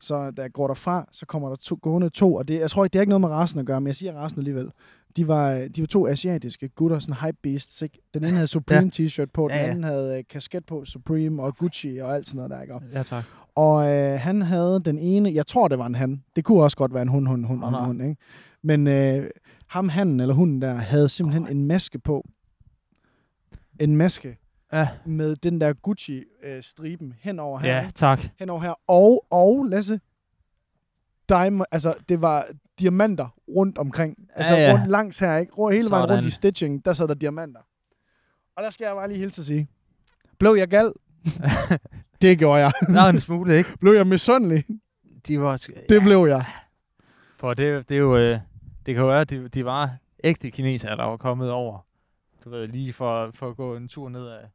[0.00, 2.84] så da jeg går derfra, så kommer der to, gående to, og det, jeg tror
[2.84, 4.70] ikke, det har ikke noget med rasen at gøre, men jeg siger rasen alligevel.
[5.16, 7.98] De var, øh, de var to asiatiske gutter, sådan hype beasts, ikke?
[8.14, 9.04] Den ene havde Supreme ja.
[9.04, 9.68] t-shirt på, den Ja, ja.
[9.70, 12.74] anden havde øh, kasket på, Supreme og Gucci og alt sådan noget der, ikke?
[12.74, 13.24] Og- Ja, tak.
[13.54, 16.76] og øh, han havde den ene, jeg tror det var en han, det kunne også
[16.76, 18.16] godt være en hund, hund, hund, Nå, hund, hund ikke?
[18.62, 19.30] Men øh,
[19.66, 22.28] ham, han eller hunden der, havde simpelthen en maske på.
[23.80, 24.36] En maske
[24.72, 27.76] Ja, med den der Gucci-striben hen over her.
[27.76, 28.20] ja tak.
[28.38, 28.74] Hen over her.
[28.86, 30.00] Og, og Lasse,
[31.28, 32.44] diamond, altså det var
[32.78, 34.16] diamanter rundt omkring.
[34.34, 34.72] Altså Ja, ja.
[34.74, 35.52] rundt langs her, ikke?
[35.52, 36.26] Rundt, hele vejen rundt Sådan.
[36.26, 37.60] i stitching, der sad der diamanter.
[38.56, 39.68] Og der skal jeg bare lige hilse at sige.
[40.38, 40.92] Blev jeg gal?
[42.22, 42.72] det gjorde jeg.
[42.88, 43.70] Er en smule, ikke?
[43.80, 44.64] Blev jeg misundelig?
[44.68, 45.56] Det De var...
[45.56, 45.98] sk- ja.
[46.02, 46.44] blev jeg.
[47.36, 48.16] For det, det er jo...
[48.16, 48.38] Øh,
[48.86, 51.86] det kan jo være, at de, de var ægte kinesere, der var kommet over.
[52.44, 54.50] Du ved, lige for, for at gå en tur ned af,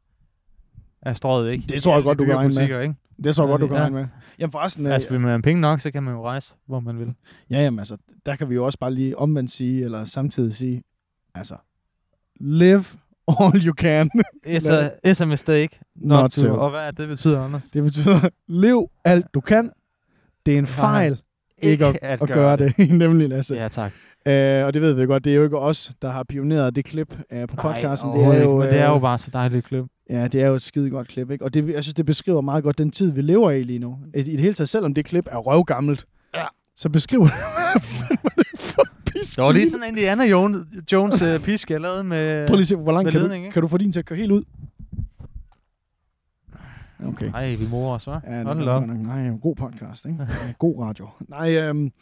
[1.04, 1.64] af strøget, ikke?
[1.68, 2.82] Det tror jeg godt, du kan regne med.
[2.82, 2.94] Ikke?
[3.24, 3.82] Det tror jeg godt, du kan Ja.
[3.82, 4.06] regne med.
[4.38, 7.14] Jamen forresten, Altså, vil man penge nok, så kan man jo rejse, hvor man vil.
[7.50, 10.82] ja, jamen, altså, der kan vi jo også bare lige omvendt sige, eller samtidig sige,
[11.34, 11.54] altså,
[12.40, 12.84] live
[13.40, 14.10] all you can.
[14.46, 16.42] It's a, it's a mistake Not not to.
[16.42, 16.54] to.
[16.54, 17.64] Og hvad er det betyder, Anders?
[17.64, 19.70] Det betyder, lev alt du kan.
[20.46, 21.20] Det er en fejl
[21.58, 22.78] ikke at, at, gøre det.
[22.90, 23.54] Nemlig, Lasse.
[23.54, 23.92] Ja, tak.
[24.26, 26.84] Øh, og det ved vi godt, det er jo ikke os, der har pioneret det
[26.84, 28.10] klip øh, på podcasten.
[28.10, 29.84] Nej, det er jo, ikke, men det er jo øh, bare så dejligt et klip.
[30.10, 31.44] Ja, det er jo et skide godt klip, ikke?
[31.44, 33.98] Og det, jeg synes, det beskriver meget godt den tid, vi lever i lige nu.
[34.14, 36.44] I, det hele taget, selvom det klip er røvgammelt, Ja.
[36.76, 37.24] så beskriver
[37.74, 39.34] det, det for pis?
[39.36, 40.58] Det var lige sådan en Indiana Jones,
[40.92, 42.46] Jones uh, pisk, jeg lavede med...
[42.48, 43.52] Prøv lige at se, hvor langt kan, ledning, du, ikke?
[43.52, 44.42] kan du få din til at køre helt ud?
[47.06, 47.30] Okay.
[47.34, 48.30] Ej, vi morer os, hva'?
[48.32, 48.86] Ja, Hold det er op.
[48.86, 50.26] nok- Nej, god podcast, ikke?
[50.58, 51.08] God radio.
[51.28, 51.92] Nej, øhm,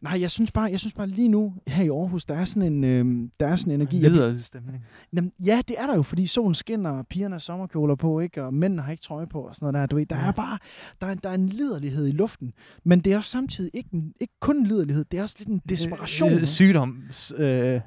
[0.00, 2.72] nej, jeg synes bare, jeg synes bare lige nu her i Aarhus, der er sådan
[2.72, 4.02] en, øhm, der er sådan en energi.
[4.02, 4.84] Jeg, Lider stemning.
[5.12, 8.44] Jamen, ja, det er der jo, fordi solen skinner, og pigerne har sommerkjoler på, ikke?
[8.44, 9.86] Og mændene har ikke trøje på og sådan noget der.
[9.86, 10.26] Du ved, der Ja.
[10.26, 10.58] er bare,
[11.00, 12.52] der er, der er en liderlighed i luften.
[12.84, 15.48] Men det er også samtidig ikke, en, ikke kun en liderlighed, det er også lidt
[15.48, 16.32] en desperation.
[16.32, 17.32] Øh, Sygdoms...
[17.38, 17.80] Øh,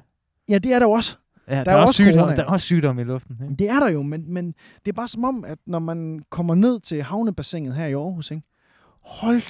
[0.48, 1.16] Ja, det er der jo også.
[1.48, 2.36] ja, der, er er også også sygdom, corona.
[2.36, 3.36] der er også sygdom i luften.
[3.42, 3.54] Ikke?
[3.54, 4.46] Det er der jo, men, men
[4.84, 8.30] det er bare som om, at når man kommer ned til havnebassinet her i Aarhus,
[8.30, 8.42] ikke?
[9.04, 9.42] hold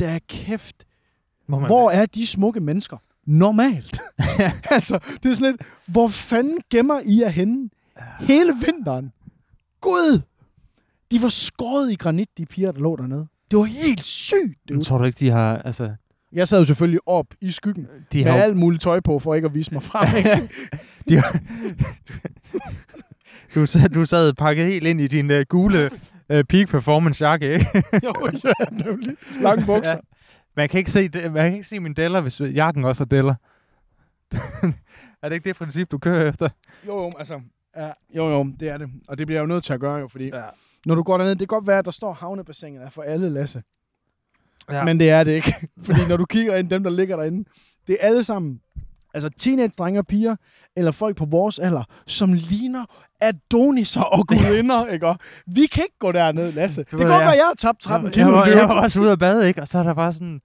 [0.00, 0.84] da kæft,
[1.48, 2.96] Må man, Hvor er de smukke mennesker?
[3.28, 4.00] normalt.
[4.76, 7.70] altså, det er sådan lidt, hvor fanden gemmer I jer henne
[8.20, 9.12] hele vinteren?
[9.80, 10.20] Gud!
[11.10, 13.26] De var skåret i granit, de piger, der lå dernede.
[13.50, 14.58] Det var helt sygt.
[14.68, 15.56] Jeg Det tror du ikke, de har...
[15.56, 15.90] Altså,
[16.32, 19.34] jeg sad jo selvfølgelig op i skyggen de med har, alt muligt tøj på, for
[19.34, 20.08] ikke at vise mig frem.
[21.08, 21.40] De har,
[23.54, 25.90] du, sad, du sad pakket helt ind i din uh, gule
[26.34, 27.66] uh, peak performance jakke, ikke?
[28.04, 28.12] jo,
[28.44, 29.16] ja, nemlig.
[29.40, 29.92] Lange bukser.
[29.92, 29.98] Ja.
[30.58, 33.06] Man kan ikke se, det, man kan ikke se min deller, hvis jakken også har
[33.06, 33.34] deller.
[35.22, 36.48] er det ikke det princip, du kører efter?
[36.86, 37.40] Jo, jo, altså...
[37.76, 38.88] Ja, jo, jo, det er det.
[39.08, 40.42] Og det bliver jeg jo nødt til at gøre, jo, fordi Ja.
[40.86, 43.30] når du går derned, det kan godt være, at der står havnebassinet er for alle,
[43.30, 43.62] Lasse.
[44.70, 44.84] ja.
[44.84, 45.68] Men det er det ikke.
[45.86, 47.48] Fordi når du kigger ind, dem der ligger derinde,
[47.86, 48.60] det er alle sammen,
[49.14, 50.36] altså teenage-drenge og piger,
[50.78, 52.84] eller folk på vores alder, som ligner
[53.20, 55.06] Adoniser og gudinder, ikke?
[55.06, 56.80] Og vi kan ikke gå derned, Lasse.
[56.80, 57.20] Det kan ved godt jeg.
[57.20, 58.26] være, jeg har tabt 13 jeg, kilo.
[58.28, 59.60] jeg, var, jeg var også ude at bade, ikke?
[59.62, 60.40] Og så er der bare sådan...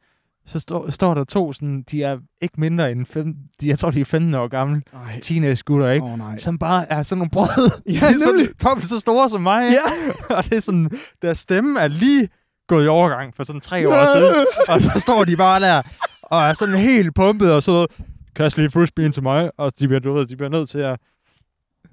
[0.46, 3.92] Så står, står der to sådan, de er ikke mindre end fem, de, jeg tror,
[3.92, 6.06] de er 15 år gamle, Ej, teenage gutter, ikke?
[6.06, 6.38] oh, nej.
[6.38, 7.82] Som bare er sådan nogle brød.
[7.86, 9.72] Ja, De er sådan dobbelt så store som mig.
[9.72, 10.12] Ja.
[10.38, 10.92] og det er sådan,
[11.22, 12.30] deres stemme er lige
[12.68, 14.46] gået i overgang for sådan tre år siden.
[14.76, 15.82] Og så står de bare der,
[16.24, 17.88] og er sådan helt pumpet, og så
[18.36, 21.00] kast lige frisbeen til mig, og de bliver, du ved, de bliver nødt til at,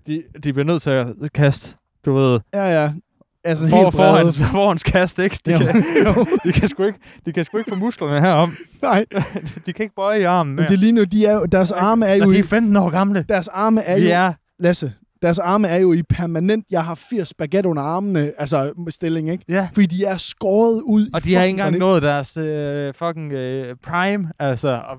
[0.07, 2.93] de, de bliver nødt til at kaste, du ved, Ja, ja.
[3.45, 4.33] Altså for, helt foran, brede.
[4.53, 5.39] forhånds kast, ikke?
[5.47, 6.27] De, Jo, kan, jo.
[6.45, 8.55] de, kan sgu ikke, de kan sgu ikke få musklerne herom.
[8.83, 9.05] Nej,
[9.67, 10.69] De kan ikke bøje i armen men mere.
[10.69, 12.77] det er lige nu, de er jo, deres arme er jo og de er 15
[12.77, 13.25] år gamle.
[13.29, 17.35] deres arme er jo, er, Lasse, deres arme er jo i permanent, jeg har 80
[17.35, 19.45] baguette under armene, altså stilling, ikke?
[19.49, 19.69] ja.
[19.75, 21.11] Fordi de er skåret ud.
[21.15, 24.69] Og de har ikke engang nået deres øh, fucking øh, prime, altså.
[24.69, 24.97] Og,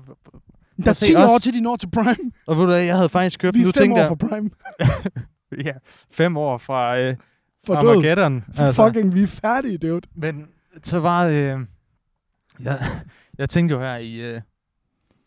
[0.76, 1.30] Der er se 10 os.
[1.30, 2.32] år til de når til prime.
[2.46, 4.08] og ved du hvad, jeg havde faktisk købt, Vi nu er fem tænkte år jeg,
[4.08, 4.50] fra prime.
[5.68, 5.72] ja,
[6.10, 7.16] fem år fra øh,
[7.66, 7.74] For.
[7.74, 8.44] Armageddon.
[8.58, 8.84] Altså.
[8.84, 10.00] Fucking, vi er færdige, dude.
[10.14, 10.46] Men
[10.82, 11.34] så var, øh,
[12.60, 12.78] jeg,
[13.38, 14.40] jeg tænkte jo her i, øh,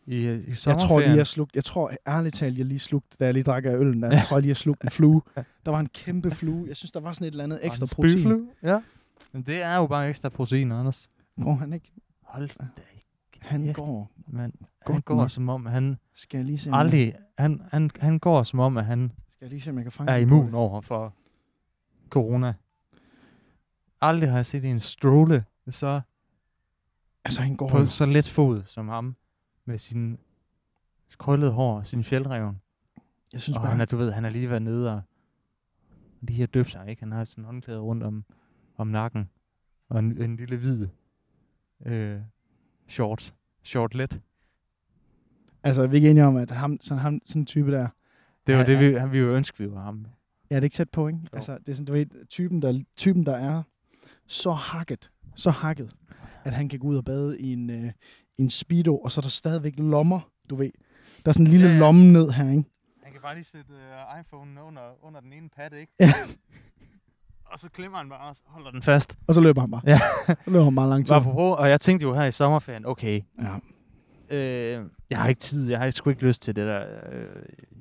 [0.06, 3.16] i, øh, i Jeg tror lige, jeg slugte, jeg tror ærligt talt, jeg lige slugte,
[3.20, 4.10] da jeg lige drak af øllen, der.
[4.10, 5.22] jeg tror jeg lige, jeg slugte en flue.
[5.36, 6.68] Der var en kæmpe flue.
[6.68, 8.48] Jeg synes, der var sådan et eller andet ekstra protein.
[8.62, 8.78] Ja.
[9.32, 11.08] Men det er jo bare ekstra protein, Anders.
[11.42, 11.92] Går han ikke?
[12.24, 12.95] Hold da ikke.
[13.46, 13.76] Han Yes.
[13.76, 14.10] går.
[14.26, 14.52] Man,
[14.86, 15.30] han går nok.
[15.30, 17.14] som om, han Skal lige se, aldrig...
[17.38, 20.12] Han, han, han går som om, at han Skal lige se, om jeg kan fange
[20.12, 21.14] er immun over for
[22.10, 22.54] corona.
[24.00, 26.00] Aldrig har jeg set en stråle så
[27.24, 27.68] Altså, han går.
[27.68, 29.16] på så let fod som ham.
[29.64, 30.18] Med sin
[31.18, 32.60] krøllede hår og sin fjeldreven.
[33.32, 35.00] Jeg synes Og bare, han er, du ved, han har lige været nede og
[36.20, 37.02] lige har døbt sig, ikke?
[37.02, 38.24] Han har sådan en håndklæde rundt om,
[38.76, 39.30] om nakken.
[39.88, 40.88] Og en, en lille hvid
[41.86, 42.20] øh,
[42.88, 43.34] shorts.
[43.62, 44.20] Shortlet.
[45.62, 47.88] altså, er vi ikke enige om, at ham, sådan, ham, sådan en type der,
[48.46, 50.06] Det var Han det, er- vi, han, vi jo ønskede, vi var ham.
[50.50, 51.18] Ja, det er ikke tæt på, ikke?
[51.32, 51.36] Jo.
[51.36, 53.62] Altså, det er sådan, du ved, typen der, typen, der er
[54.26, 55.92] så hakket, så hakket,
[56.44, 57.92] at han kan gå ud og bade i en, øh,
[58.38, 60.20] en speedo, og så er der stadigvæk lommer,
[60.50, 60.70] du ved.
[61.24, 61.78] Der er sådan en lille Ja, ja.
[61.78, 62.64] lomme ned her, ikke?
[63.02, 65.92] Han kan bare lige sætte uh, iPhone under, under den ene pad, ikke?
[66.00, 66.12] Ja.
[67.52, 69.18] Og så klemmer han bare og holder den fast.
[69.26, 69.80] Og så løber han bare.
[69.86, 69.98] Ja.
[70.26, 71.14] Så løber han bare lang tid.
[71.14, 73.20] Var på, og jeg tænkte jo her i sommerferien, okay,
[74.30, 74.36] Ja.
[74.36, 76.80] øh, jeg har ikke tid, jeg har sgu ikke lyst til det der
[77.12, 77.26] øh,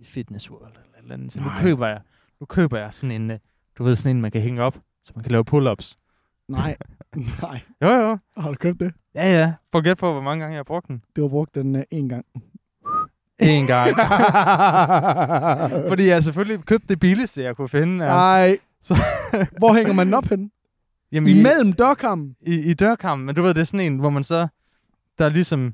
[0.03, 1.31] fitness world eller eller andet.
[1.33, 1.61] Så nu Nej.
[1.61, 2.01] køber jeg,
[2.39, 3.39] nu køber jeg sådan en, øh,
[3.77, 5.95] du ved, sådan en, man kan hænge op, så man kan lave pull-ups.
[6.49, 6.75] Nej.
[7.41, 7.59] Nej.
[7.81, 8.17] Jo, jo.
[8.37, 8.93] Har du købt det?
[9.15, 9.53] Ja, ja.
[9.71, 11.01] Prøv at gætte på, hvor mange gange jeg har brugt den.
[11.15, 12.25] Du har brugt den øh, en gang.
[13.39, 13.89] En gang.
[15.89, 17.97] Fordi jeg selvfølgelig købte det billigste, jeg kunne finde.
[17.97, 18.57] Nej.
[18.87, 18.95] Så-
[19.59, 20.51] Hvor hænger man den op hen?
[21.11, 22.35] Jamen, Imellem dørkammen.
[22.41, 23.25] i, i dørkammen.
[23.25, 24.47] Men du ved, det er sådan en, hvor man så...
[25.19, 25.73] Der er ligesom...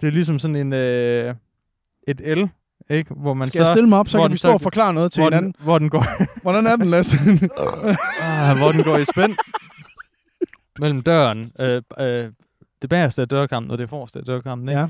[0.00, 0.72] Det er ligesom sådan en...
[0.72, 1.34] Øh,
[2.08, 2.44] et L,
[2.92, 3.14] ikke?
[3.14, 3.72] Hvor man Skal jeg så...
[3.72, 5.52] stille mig op, så kan vi stå og forklare noget til hvor hinanden.
[5.52, 6.04] den, hvor den går...
[6.42, 7.16] Hvordan er den, Lasse?
[8.20, 9.34] ah, hvor den går i spænd.
[10.80, 11.52] mellem døren.
[11.60, 12.32] Øh, øh,
[12.82, 14.80] det bagerste af dørkammen, og det forreste af dørkammen, ikke?
[14.80, 14.88] ja.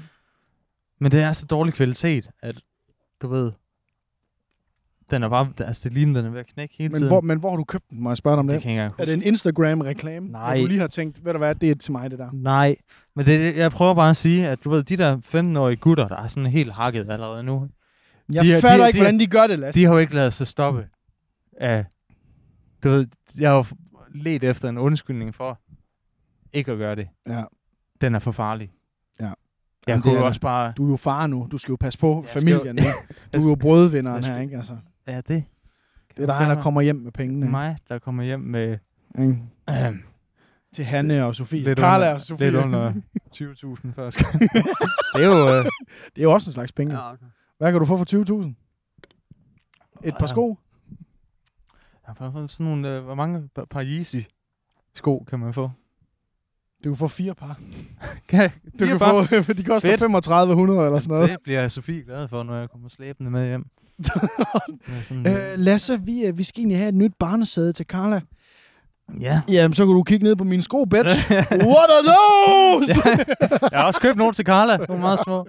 [1.01, 2.61] Men det er så dårlig kvalitet, at
[3.23, 3.53] du ved...
[5.11, 5.49] Den er bare...
[5.59, 7.09] Altså, det ligner, den er ved at knække hele Men tiden.
[7.09, 8.03] hvor, men hvor har du købt den?
[8.03, 8.63] Må jeg spørge dig om det det?
[8.63, 10.29] kan jeg Er det en Instagram-reklame?
[10.29, 10.55] Nej.
[10.57, 12.29] Hvor du lige har tænkt, ved du hvad, det er til mig, det der.
[12.33, 12.77] Nej,
[13.17, 16.17] men det, jeg prøver bare at sige, at du ved, de der 15-årige gutter, der
[16.17, 17.69] er sådan helt hakket allerede nu,
[18.33, 19.81] Jeg De er- fatter de- ikke, de hvordan de gør det, Lasse.
[19.81, 20.87] de har jo ikke lavet sig stoppe
[21.61, 21.85] af,
[22.85, 23.07] du ved,
[23.39, 23.65] jeg har jo
[24.15, 25.61] let efter en undskyldning for
[26.53, 27.09] ikke at gøre det.
[27.29, 27.45] Ja.
[28.01, 28.71] Den er for farlig.
[29.21, 29.25] Ja.
[29.25, 29.35] Jeg
[29.89, 31.49] Jamen, kunne også bare, Du er jo far nu.
[31.53, 32.79] Du skal jo passe på Jeg skal familien.
[32.79, 32.93] jo- ikke?
[33.35, 34.57] Du er jo brødvinderen skal- her, ikke?
[34.57, 34.77] Altså,
[35.09, 35.45] ja det.
[36.17, 37.51] det er dig, der kommer hjem med pengene.
[37.51, 38.79] Mig, der kommer hjem med
[39.19, 39.39] Ikke?
[39.71, 39.95] øh,
[40.75, 41.63] Til Hanne og Sofie.
[41.65, 42.51] lidt, Carla under, og Sofie.
[42.51, 42.93] lidt under
[43.37, 44.19] 20.000 først.
[45.15, 45.59] det er jo...
[45.59, 45.65] Øh,
[46.15, 46.95] Det er jo også en slags penge.
[46.95, 47.27] ja, okay.
[47.59, 48.53] Hvad kan du få for 20.000?
[50.05, 50.59] Et par sko?
[52.07, 54.17] Jeg har fået sådan nogle, øh, hvor mange par- par Yeezy
[54.95, 55.71] sko kan man få?
[56.85, 57.61] Du kan få fire par.
[58.29, 59.99] Kan, Du kan få, de koster Fedt.
[60.01, 61.31] 3500 eller sådan noget.
[61.31, 63.67] Det bliver Sofie glad for, når jeg kommer slæbende med hjem.
[63.99, 68.21] Er sådan, Øh, Lasse, vi, øh, vi skal egentlig have et nyt barnesæde til Carla.
[69.21, 69.41] ja.
[69.49, 71.31] Jamen, så kan du kigge ned på mine sko, bitch.
[71.73, 73.09] What are those?
[73.71, 74.77] Jeg har også købt nogle til Carla.
[74.77, 75.47] Nogle meget små.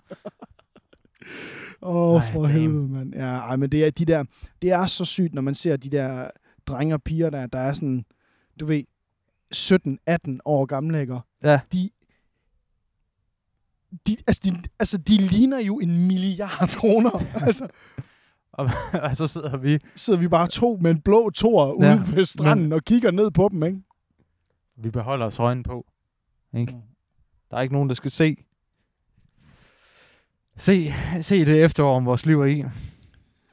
[1.82, 2.54] Åh, oh, for damn.
[2.54, 3.14] helvede, mand.
[3.16, 4.24] Ja, ej, men det er, de der,
[4.62, 6.28] det er så sygt, når man ser de der
[6.68, 8.06] drenge og piger, der, der er sådan,
[8.60, 8.84] du ved,
[9.56, 11.16] 17-18 år gamle, ikke?
[11.44, 11.60] Ja.
[11.74, 11.90] De,
[14.08, 17.24] de, altså, de, altså, de ligner jo en milliard kroner.
[17.46, 17.68] altså,
[18.52, 18.70] Og,
[19.04, 19.80] og så sidder vi.
[19.96, 23.32] sidder vi bare to med en blå tor ude Ja, ved stranden og kigger ned
[23.32, 23.82] på dem, ikke?
[24.78, 25.86] Vi beholder os højen på.
[26.54, 26.74] Ikke?
[26.74, 26.82] Mm.
[27.52, 28.36] Der er ikke nogen, der skal se.
[30.58, 32.64] Se, se det efterår, om vores liv er i.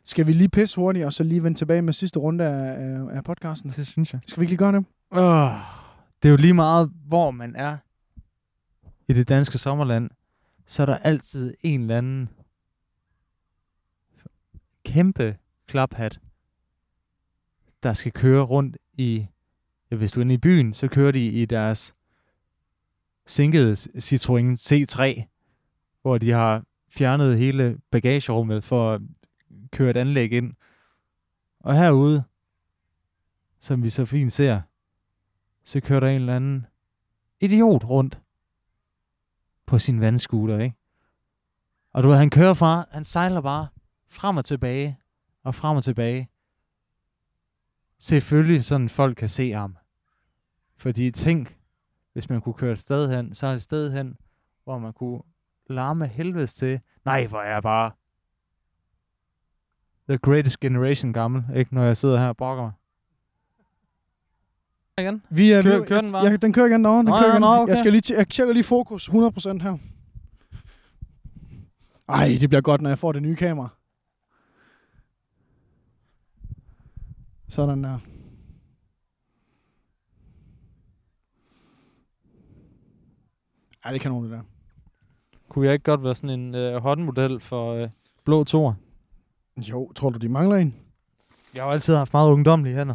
[0.05, 3.17] Skal vi lige pisse hurtigt, og så lige vende tilbage med sidste runde af, af,
[3.17, 3.71] af podcasten?
[3.71, 4.21] Det synes jeg.
[4.27, 4.85] Skal vi ikke lige gøre det?
[5.11, 5.51] Oh,
[6.23, 7.77] det er jo lige meget, hvor man er
[9.09, 10.11] i det danske sommerland,
[10.67, 12.29] så er der altid en eller anden
[14.87, 16.21] kæmpe klaphat,
[17.83, 19.27] der skal køre rundt i,
[19.91, 21.95] ja, hvis du er inde i byen, så kører de i deres
[23.27, 25.23] sinkede Citroën C3,
[26.03, 29.01] hvor de har fjernet hele bagagerummet for at
[29.73, 30.55] køre et anlæg ind.
[31.61, 32.25] Og herude,
[33.61, 34.61] som vi så fint ser,
[35.65, 36.67] så kører der en eller anden
[37.41, 38.21] idiot rundt
[39.67, 40.77] på sin vandskuter, ikke?
[41.93, 43.69] Og du ved, han kører fra, han sejler bare
[44.09, 44.99] frem og tilbage,
[45.45, 46.29] og frem og tilbage.
[47.99, 49.77] Selvfølgelig sådan folk kan se ham.
[50.77, 51.57] Fordi tænk,
[52.13, 54.17] hvis man kunne køre et sted hen, så er det et sted hen,
[54.65, 55.21] hvor man kunne
[55.71, 56.81] larme helvedes til.
[57.05, 57.91] Nej, hvor er jeg bare
[60.09, 61.75] the greatest generation gammel, ikke?
[61.75, 62.73] Når jeg sidder her og brokker mig.
[64.99, 65.23] Igen.
[65.31, 66.25] Vi er, Kør- vi, kører den bare?
[66.27, 66.99] Ja, den kører igen derovre.
[66.99, 67.41] Den Nå, kører ja, igen.
[67.41, 67.69] nå, okay.
[67.71, 69.13] Jeg, skal lige jeg tjekker lige fokus 100%
[69.63, 69.79] her.
[72.09, 73.69] Ej, det bliver godt, når jeg får det nye kamera.
[77.49, 77.99] Sådan der.
[83.85, 84.43] Ej, det kan nogen det der.
[85.49, 87.89] Kunne jeg ikke godt være sådan en øh, hotmodel for øh,
[88.25, 88.77] blå tor?
[89.57, 90.75] Jo, tror du, de mangler en?
[91.55, 92.95] Jeg har jo altid haft meget ungdomlige hænder.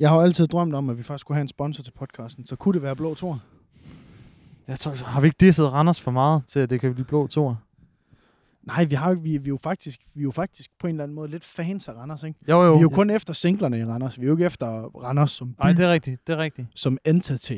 [0.00, 2.46] Jeg har jo altid drømt om, at vi faktisk skulle have en sponsor til podcasten.
[2.46, 3.40] Så kunne det være Blå Tor?
[4.68, 7.26] Jeg tror, har vi ikke disset Randers for meget til, at det kan blive blå
[7.26, 7.58] tor?
[8.66, 10.90] Nej, vi, har jo, vi, vi, er jo faktisk, vi er jo faktisk på en
[10.90, 12.38] eller anden måde lidt fans af Randers, ikke?
[12.48, 12.72] Jo, jo.
[12.72, 14.20] Vi er jo kun efter singlerne i Randers.
[14.20, 16.26] Vi er jo ikke efter Randers som Nej, det er rigtigt.
[16.26, 16.68] Det er rigtigt.
[16.74, 17.52] som entity.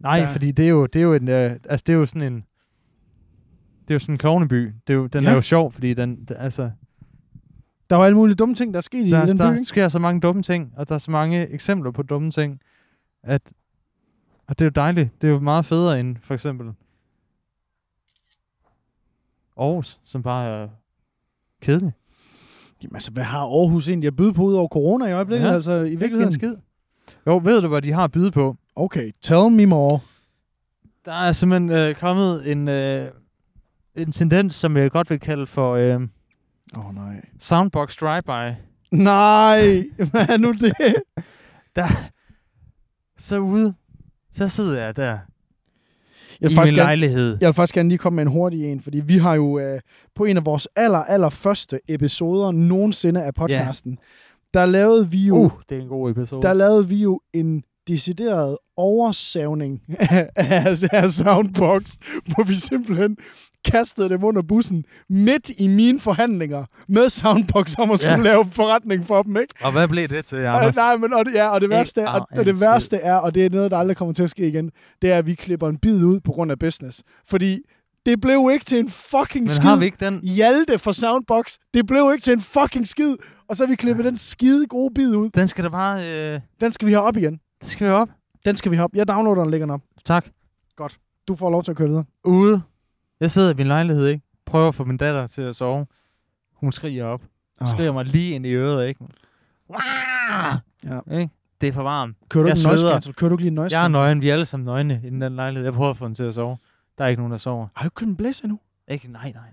[0.00, 2.06] Nej, Der- fordi det er jo, det er jo en, øh, altså det er jo
[2.06, 2.34] sådan en,
[3.82, 4.72] det er jo sådan en klovneby.
[4.86, 5.30] Det er jo, den Ja.
[5.30, 6.70] er jo sjov, fordi den, det, altså,
[7.90, 9.88] Der var alle mulige dumme ting, der er sket i der, den by, der sker
[9.88, 12.60] så mange dumme ting, og der er så mange eksempler på dumme ting,
[13.22, 13.42] at,
[14.48, 15.10] og det er jo dejligt.
[15.22, 16.66] Det er jo meget federe end for eksempel
[19.56, 20.68] Aarhus, som bare er
[21.62, 21.92] kedelig.
[22.82, 25.46] Jamen, altså, hvad har Aarhus egentlig at byde på ud over corona i øjeblikket?
[25.46, 26.32] Ja, altså, i virkeligheden?
[26.32, 26.56] skid.
[27.26, 28.56] Jo, ved du, hvad de har at byde på?
[28.76, 30.00] Okay, tell me more.
[31.04, 33.08] Der er simpelthen øh, kommet en, øh,
[33.94, 36.00] en tendens, som jeg godt vil kalde for øh,
[36.76, 37.24] oh, nej.
[37.38, 38.54] Soundbox Drive-By.
[38.90, 39.60] Nej,
[40.10, 40.72] hvad er nu det?
[41.76, 41.86] Der,
[43.18, 43.74] så ude,
[44.32, 45.18] så sidder jeg der
[46.48, 47.38] vil, i faktisk min gerne, lejlighed.
[47.40, 49.80] jeg vil faktisk gerne lige komme med en hurtig en, fordi vi har jo øh,
[50.14, 53.98] på en af vores aller, aller første episoder nogensinde af podcasten,
[54.54, 56.42] der lavede vi jo Uh, det er en god episode.
[56.42, 57.62] der lavede vi jo en
[57.94, 61.92] decideret oversavning af, af, af Soundbox,
[62.26, 63.16] hvor vi simpelthen
[63.64, 68.22] kastede dem under bussen midt i mine forhandlinger med Soundbox om at skulle Ja.
[68.22, 69.54] lave forretning for dem, ikke?
[69.62, 70.76] Og hvad blev det til, Og, Anders?
[70.76, 73.46] nej, men og det, ja, og det værste, og, og det værste er, og det
[73.46, 74.70] er noget, der aldrig kommer til at ske igen,
[75.02, 77.02] det er, at vi klipper en bid ud på grund af business.
[77.26, 77.58] Fordi
[78.06, 79.62] det blev ikke til en fucking Men skid.
[79.64, 80.20] har vi ikke den?
[80.22, 81.54] Hjalte for Soundbox.
[81.74, 83.16] Det blev ikke til en fucking skid.
[83.48, 85.30] Og så har vi klippet den skide gode bid ud.
[85.34, 86.04] Den skal da bare...
[86.34, 87.38] Øh, Den skal vi have op igen.
[87.60, 88.08] Det skal vi op.
[88.44, 88.90] Den skal vi op.
[88.94, 89.80] Jeg downloader den og lægger den op.
[90.04, 90.26] Tak.
[91.28, 92.04] Du får lov til at køre videre.
[92.24, 92.62] Ude.
[93.20, 94.24] Jeg sidder i min lejlighed, ikke?
[94.46, 95.86] Prøver at få min datter til at sove.
[96.54, 97.20] Hun skriger op.
[97.58, 97.74] Hun Oh.
[97.74, 99.04] skriger mig lige ind i øret, ikke?
[100.84, 101.00] Ja.
[101.20, 101.30] Ikke?
[101.60, 102.16] Det er for varmt.
[102.28, 102.92] Kører du Jeg ikke noise sveder.
[102.92, 103.14] cancel?
[103.14, 104.20] Kører du ikke lige noise Jeg er nøgen.
[104.20, 105.64] Vi er alle sammen nøgne i den lejlighed.
[105.64, 106.58] Jeg prøver at få hende til at sove.
[106.98, 107.66] Der er ikke nogen, der sover.
[107.76, 108.58] Har du ikke blæs endnu?
[108.88, 109.12] Ikke?
[109.12, 109.50] Nej, nej, nej,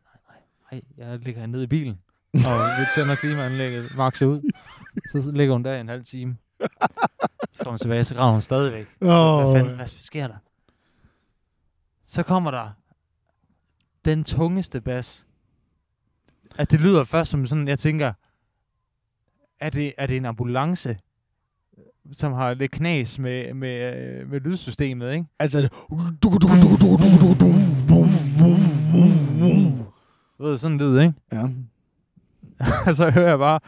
[0.72, 0.82] nej.
[0.98, 1.08] nej.
[1.12, 2.00] Jeg ligger nede i bilen.
[2.34, 2.40] Og
[2.80, 4.52] vi tænder klimaanlægget makse ud.
[5.22, 6.38] Så ligger hun der i en halv time.
[6.60, 8.88] Så kommer hun tilbage, så græder hun stadigvæk.
[9.02, 9.44] Åh.
[9.44, 10.38] Hvad fanden, hvad sker der?
[12.06, 12.70] Så kommer der
[14.06, 15.28] den tungeste bas.
[16.58, 18.14] At det lyder først som sådan, jeg tænker,
[19.60, 20.98] er det, er det en ambulance?
[22.12, 25.26] som har lidt knas med, med, øh, med lydsystemet, ikke?
[25.40, 25.72] Altså, det...
[26.24, 26.30] Du,
[30.44, 31.14] ved, sådan lyd, ikke?
[31.32, 31.44] Ja.
[32.88, 33.60] Og så hører jeg bare...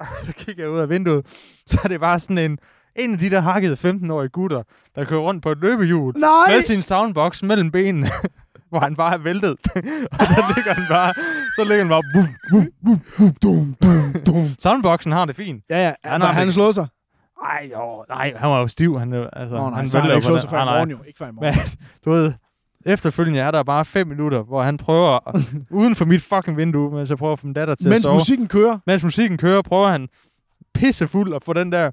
[0.26, 1.26] Så kigger jeg ud af vinduet,
[1.66, 2.58] så er det bare sådan en,
[2.96, 4.62] en af de der hakkede 15-årige gutter,
[4.94, 6.28] der kører rundt på et løbehjul Nej!
[6.54, 8.08] med sin soundbox mellem benene,
[8.70, 9.50] hvor han bare er væltet.
[10.12, 11.12] og så ligger han bare,
[11.56, 13.00] så ligger han bare, bum, bum, bum.
[13.42, 14.48] Dum, dum, dum.
[14.58, 15.64] Soundboxen har det fint.
[15.70, 15.92] Ja, ja.
[16.04, 16.86] Han Han, har han slået sig.
[17.44, 18.98] Ej, jo, nej, han var jo stiv.
[18.98, 20.74] Han, øh, altså, Nå, nej, han så han ikke slået sig før i Nej, nej.
[20.78, 20.98] morgen jo.
[21.06, 21.54] Ikke før i morgen.
[21.56, 21.64] Men,
[22.04, 22.32] du ved,
[22.86, 25.44] efterfølgende er der bare fem minutter, hvor han prøver, at-
[25.80, 28.02] uden for mit fucking vindue, mens jeg prøver at få min datter til at Mens
[28.02, 28.14] sove.
[28.14, 28.78] musikken kører.
[28.86, 30.08] Mens musikken kører, prøver han
[30.74, 31.90] pissefuld at få den der...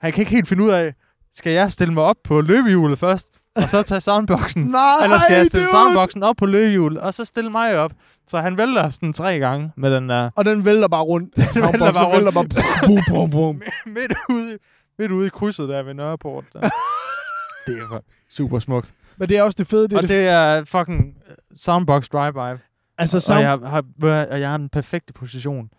[0.00, 0.94] Han kan ikke helt finde ud af,
[1.34, 4.62] skal jeg stille mig op på løbehjulet først, og så tage soundboxen?
[4.80, 5.70] Nej, Eller skal jeg stille dude!
[5.72, 7.92] soundboxen op på løbehjulet, og så stille mig op?
[8.28, 10.30] Så han vælter sådan tre gange med den der...
[10.36, 11.36] Og den vælter bare rundt.
[11.36, 12.46] Den vælter vælter bare bare, vælter bare
[12.86, 13.62] bum, bum, bum.
[13.86, 14.58] midt, ude,
[14.98, 16.44] midt ude i krydset der ved Nørreport.
[16.52, 16.60] Der.
[17.66, 18.94] det er super smukt.
[19.18, 19.82] Men det er også det fede.
[19.88, 22.60] Det er og det, det er fucking øh, soundbox drive-by.
[22.98, 23.84] altså, Og sound, jeg har,
[24.30, 25.70] og jeg har den perfekte position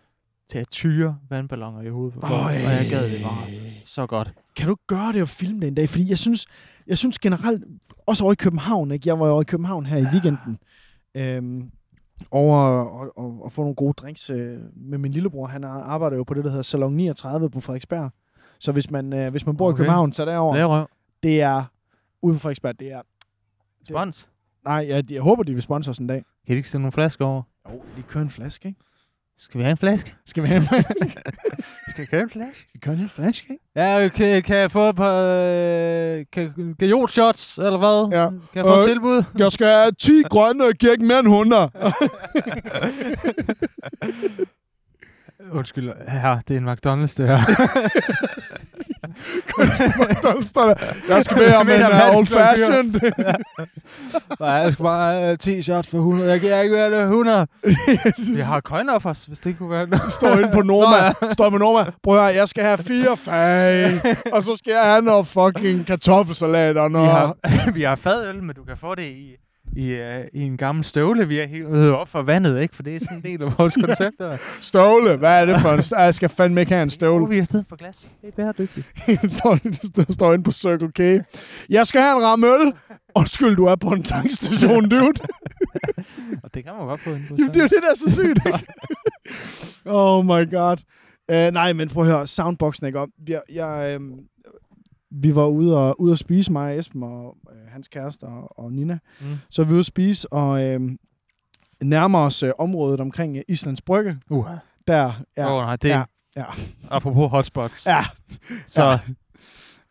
[0.50, 2.32] til at tyre vandballoner i hovedet på folk.
[2.32, 3.46] Og jeg gad det bare
[3.84, 4.32] så godt.
[4.56, 5.88] kan du gøre det og filme det en dag?
[5.88, 6.46] Fordi jeg synes,
[6.86, 7.64] jeg synes generelt,
[8.06, 9.08] også over i København, ikke?
[9.08, 10.58] jeg var over i København her i weekenden,
[11.14, 11.70] øhm,
[12.30, 15.46] over og, og, og få nogle gode drinks øh, med min lillebror.
[15.46, 18.10] Han ar- arbejder jo på det, der hedder Salon 39 på Frederiksberg.
[18.58, 19.76] Så hvis man, øh, hvis man bor Okay.
[19.76, 20.88] i København, så derovre, Det er røv.
[21.22, 21.62] det er
[22.22, 23.00] uden for Frederiksberg, det er...
[23.90, 24.28] Spons.
[24.64, 26.24] Nej, jeg, jeg håber, de vil sponsor os en dag.
[26.46, 27.42] Kan de ikke stille nogle flasker over?
[27.70, 28.80] Jo, de kører en flaske, ikke?
[29.38, 30.14] Skal vi have en flaske?
[30.26, 30.94] Skal vi have en flaske?
[31.90, 32.66] Skal vi købe en flaske?
[32.72, 33.64] Vi kører en flaske, ikke?
[33.76, 36.74] Ja, kan, kan jeg få et par øh, kan,
[37.08, 38.18] shots eller hvad?
[38.18, 38.28] Ja.
[38.30, 38.82] Kan jeg få et Øh.
[38.84, 39.24] tilbud?
[39.38, 41.70] Jeg skal have 10 grønne og giver ikke mere end 100.
[45.52, 47.40] Undskyld, her, det er en McDonald's, det her.
[51.08, 53.00] Jeg skal bede om en uh, old det fashioned.
[54.40, 56.30] Nej, jeg skal bare 10 shots for 100.
[56.30, 57.46] Jeg giver ikke mere end 100.
[58.36, 60.12] Jeg har coin offers, hvis det kunne være noget.
[60.12, 61.12] står inde på Noma.
[61.32, 61.84] Står med Noma.
[62.02, 64.00] Prøv at høre, jeg skal have fire fag.
[64.32, 67.10] Og så skal jeg have noget fucking kartoffelsalat og Vi noget...
[67.10, 67.36] har,
[67.74, 69.36] vi har fadøl, men du kan få det i,
[69.76, 72.76] i, uh, i en gammel støvle, vi har hævet op for vandet, ikke?
[72.76, 74.18] For det er sådan en del af vores koncept.
[74.18, 74.36] Der.
[74.60, 75.16] Støvle.
[75.16, 76.02] Hvad er det for en...
[76.04, 77.28] Jeg skal fandme ikke have en støvle.
[77.28, 78.08] Vi er stedet for glas.
[78.22, 78.86] Det er bæredygtigt.
[79.38, 81.24] står, står, står inde på Circle K.
[81.68, 82.72] Jeg skal have en ram øl.
[83.16, 85.12] Undskyld, du er på en tankstation, dude.
[86.42, 87.10] Og det kan man godt på.
[87.10, 88.66] Jamen, det er jo det, der er så sygt, ikke?
[89.84, 90.76] oh my god.
[91.32, 93.06] Uh, nej, men prøv at høre, soundboxen, ikke?
[93.28, 94.14] Jeg, jeg, øhm,
[95.10, 98.58] vi var ude og, ude at spise, mig og Esben og øh, hans kæreste og,
[98.58, 98.98] og Nina.
[99.20, 99.26] Mm.
[99.50, 100.98] Så vi ude at spise og øhm,
[101.82, 104.18] nærmer os øh, området omkring øh, Islands Brygge.
[104.30, 104.46] Uh.
[104.86, 105.56] Der, ja.
[105.56, 106.02] Oh, nej, det ja.
[106.36, 106.44] ja.
[106.90, 107.86] Apropos hotspots.
[107.86, 108.04] Ja,
[108.66, 108.98] Så ja.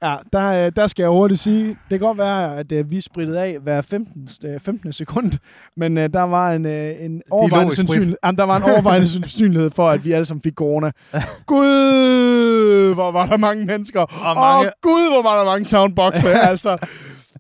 [0.03, 3.01] Ja der, øh, der skal jeg hurtigt sige, det kan godt være, at øh, vi
[3.01, 4.93] sprittede af hver 15, øh, 15.
[4.93, 5.31] sekund,
[5.77, 9.71] men øh, der var en, øh, en overvejende sandsynlighed, jamen, der var en overvejende sandsynlighed
[9.71, 10.91] for, at vi alle sammen fik corona.
[11.45, 13.99] Gud, hvor var der mange mennesker.
[14.01, 16.77] Og Åh, mange- gud, hvor var der mange soundboxe, altså.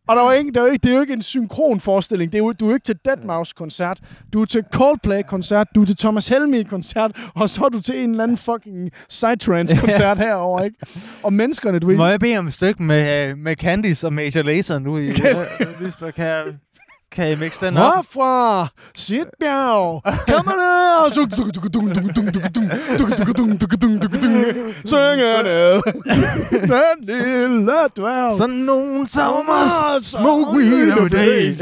[0.09, 2.31] Og der var ikke, det, var ikke, det er jo ikke en synkron forestilling.
[2.31, 3.99] Det er jo, du er ikke til Deadmau5-koncert.
[4.33, 5.67] Du er til Coldplay-koncert.
[5.75, 7.11] Du er til Thomas Helmi-koncert.
[7.35, 10.77] Og så er du til en eller anden fucking Psytrance-koncert herover ikke?
[11.23, 11.89] Og menneskerne, du.
[11.89, 14.97] Må jeg bede om et stykke med, øh, med Candice og Major Lazer nu?
[14.97, 15.13] I, øh,
[15.81, 16.43] hvis der kan,
[17.11, 17.83] kan I mixe den op?
[17.93, 18.67] Hvorfra?
[18.95, 20.01] Sitbjerg.
[20.03, 22.28] Kom ned.
[24.97, 25.81] Ned.
[26.99, 28.35] Den lille dværg.
[28.37, 31.55] Sådan nogen sommer smoke weed every day.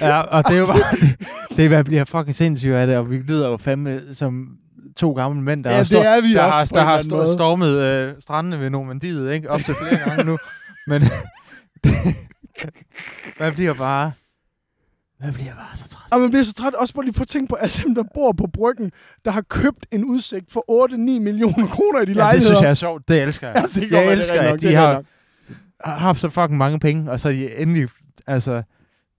[0.00, 0.78] ja, og det er jo bare...
[1.00, 1.16] Det,
[1.56, 4.46] det er, bliver fucking sindssygt af det, og vi lyder jo fandme som
[4.96, 7.32] to gamle mænd, der Ja, har, det er vi der også har, der har st-
[7.32, 9.50] stormet øh, strandene ved Normandiet, ikke?
[9.50, 10.38] Op til flere gange nu.
[10.86, 11.02] Men
[11.84, 11.94] det,
[13.40, 14.12] man bliver bare...
[15.22, 16.12] Man bliver bare så træt.
[16.12, 18.04] Og man bliver så træt også bare lige på at tænke på alle dem, der
[18.14, 18.92] bor på bryggen,
[19.24, 22.54] der har købt en udsigt for 8-9 millioner kroner i de Ja, det lejligheder.
[22.54, 23.08] synes jeg er sjovt.
[23.08, 23.56] Det elsker jeg.
[23.56, 25.04] Ja, det jeg det er elsker, at nok, de det har,
[25.84, 27.88] har haft så fucking mange penge, og så er de endelig,
[28.26, 28.62] altså,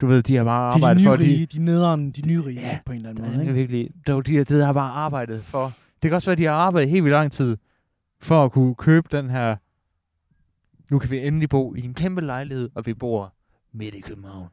[0.02, 2.60] du ved, de har bare De arbejdet de for, nyrige, de, de nederen, de nyrige
[2.60, 3.38] Ja, på en eller anden det måde.
[3.38, 3.54] er Ikke?
[3.54, 6.54] virkelig, dog, de, de har bare arbejdet for, det kan også være, at de har
[6.54, 7.58] arbejdet helt vildt lang tid,
[8.22, 9.56] for at kunne købe den her,
[10.92, 13.34] nu kan vi endelig bo i en kæmpe lejlighed, og vi bor
[13.74, 14.48] midt i København.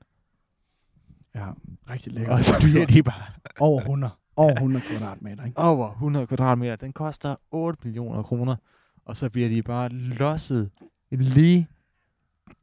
[1.35, 1.47] Ja,
[1.91, 2.35] rigtig lækkert.
[2.39, 3.23] Og så bliver de bare
[3.61, 4.13] Over 100.
[4.37, 5.59] Over 100 kvadratmeter, ikke?
[5.59, 6.77] over 100 kvadratmeter.
[6.77, 8.57] Den koster 8 millioner kroner,
[9.05, 10.71] og så bliver de bare losset
[11.11, 11.69] lige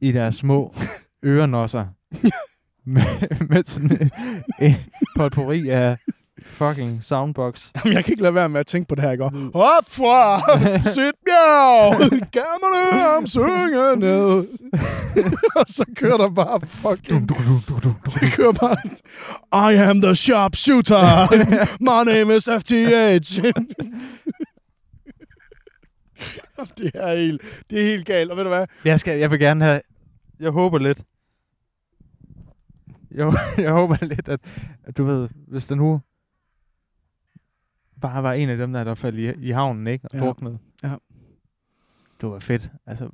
[0.00, 0.74] i deres små
[1.24, 1.86] ørenosser
[2.84, 4.10] med, med sådan
[4.60, 4.74] en
[5.16, 5.96] potpourri af
[6.44, 7.70] fucking soundbox.
[7.84, 9.24] Jamen, jeg kan ikke lade være med at tænke på det her, ikke?
[9.54, 10.40] Op fra
[10.94, 12.72] sit bjerg, gammel
[13.16, 13.26] I'm
[13.98, 14.46] ned.
[15.56, 17.28] og så kører der bare fucking...
[17.28, 18.76] Det kører bare...
[19.72, 21.28] I am the sharpshooter.
[21.80, 23.42] My name is FTH.
[26.78, 28.30] det er helt, det er helt galt.
[28.30, 28.66] Og ved du hvad?
[28.84, 29.80] Jeg, skal, jeg vil gerne have...
[30.40, 31.00] Jeg håber lidt.
[33.14, 34.40] Jeg, jeg håber lidt, at,
[34.84, 36.00] at du ved, hvis der nu
[38.00, 40.04] bare var en af dem, der, der faldt i, i havnen, ikke?
[40.12, 40.24] Og Ja.
[40.24, 40.58] druknede.
[40.82, 40.92] Ja.
[42.20, 42.70] Det var fedt.
[42.86, 43.08] Altså,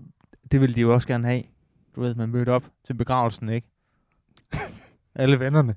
[0.53, 1.43] det ville de jo også gerne have.
[1.97, 3.68] Du ved, man mødte op til begravelsen, ikke?
[5.14, 5.74] Alle vennerne.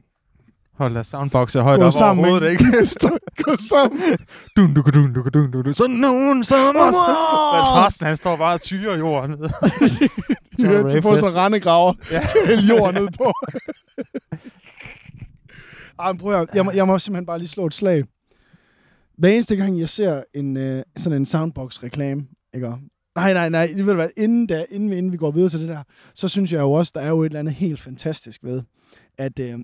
[0.73, 2.65] Hold deres soundboxer højt Gå op sammen, over hovedet, ikke?
[3.43, 3.99] Gå sammen.
[4.57, 5.71] dun, du, dun, du, dun, du, du.
[5.71, 6.95] Så nogen som os.
[7.53, 9.39] Men præsten, han står bare og tyrer jorden ned.
[10.59, 12.19] De, hører, de får så rendegraver Ja.
[12.19, 13.33] til at hælde jord ned på.
[15.99, 18.03] Ej, men prøv at, jeg, må, jeg må simpelthen bare lige slå et slag.
[19.17, 22.67] Hver eneste gang, jeg ser en, øh, sådan en soundbox-reklame, ikke?
[23.15, 25.59] Nej, nej, nej, ved du hvad, inden, da, inden, vi, inden vi går videre til
[25.59, 28.43] det der, så synes jeg jo også, der er jo et eller andet helt fantastisk
[28.43, 28.61] ved,
[29.17, 29.59] at øh,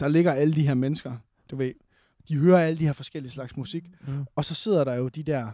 [0.00, 1.12] der ligger alle de her mennesker,
[1.50, 1.72] du ved,
[2.28, 4.24] de hører alle de her forskellige slags musik, Mm.
[4.36, 5.48] og så sidder der jo de der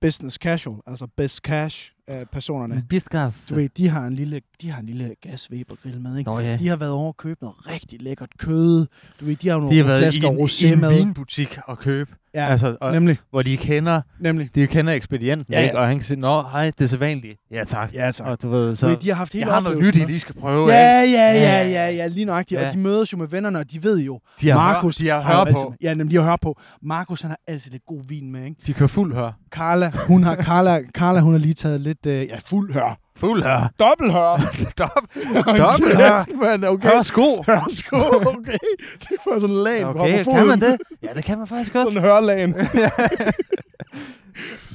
[0.00, 2.82] business casual, altså best cash øh, personerne.
[2.88, 3.34] Bistgas.
[3.50, 6.30] Du ved, de har en lille, de har en lille gaswebergrill med, ikke?
[6.30, 6.56] Nå ja.
[6.56, 8.86] De har været over og købe noget rigtig lækkert kød.
[9.20, 10.98] Du ved, de har nogle De har været i flasker en, i rosé en med.
[10.98, 12.10] vinbutik og købe.
[12.34, 14.54] Ja, Altså, og, nemlig, hvor de kender, nemlig.
[14.54, 15.68] de kender ekspedienten, Ja, ja, ja.
[15.68, 15.78] ikke?
[15.78, 17.38] Og han kan sige, nå, hej, det er så vanligt.
[17.50, 17.94] Ja, tak.
[17.94, 18.26] Ja, tak.
[18.26, 19.98] Og du ved, Så, du ved, de har haft hele jeg har noget nyt, I
[19.98, 20.06] med.
[20.06, 21.14] lige skal prøve, Ja, ikke?
[21.16, 22.60] ja, ja, ja, ja, lige nøjagtigt.
[22.60, 22.68] Ja.
[22.68, 25.10] Og de mødes jo med vennerne, og de ved jo, De har, Markus hør, de
[25.22, 25.74] har, hør altid, på.
[25.82, 26.60] Ja, nemlig, de har hør på.
[26.82, 28.56] Markus, han har altid lidt god vin med, ikke?
[28.66, 29.32] De kører fuld hør.
[29.50, 32.98] Carla, hun har, Carla, Carla, hun har lige taget lidt, øh, ja, fuld hør.
[33.16, 33.70] Fuld hør.
[33.80, 34.54] Dobbelt hør.
[34.70, 34.90] Stop.
[35.58, 36.24] Dobbelt hør.
[36.42, 36.88] Mand, okay.
[36.90, 37.42] Hør sko.
[37.46, 37.96] Hør sko,
[38.36, 38.58] okay.
[39.00, 40.38] Det var sådan en lag på Okay, foden.
[40.38, 40.76] kan man det?
[41.02, 41.84] Ja, det kan man faktisk godt.
[41.84, 42.54] Sådan en hørlagen.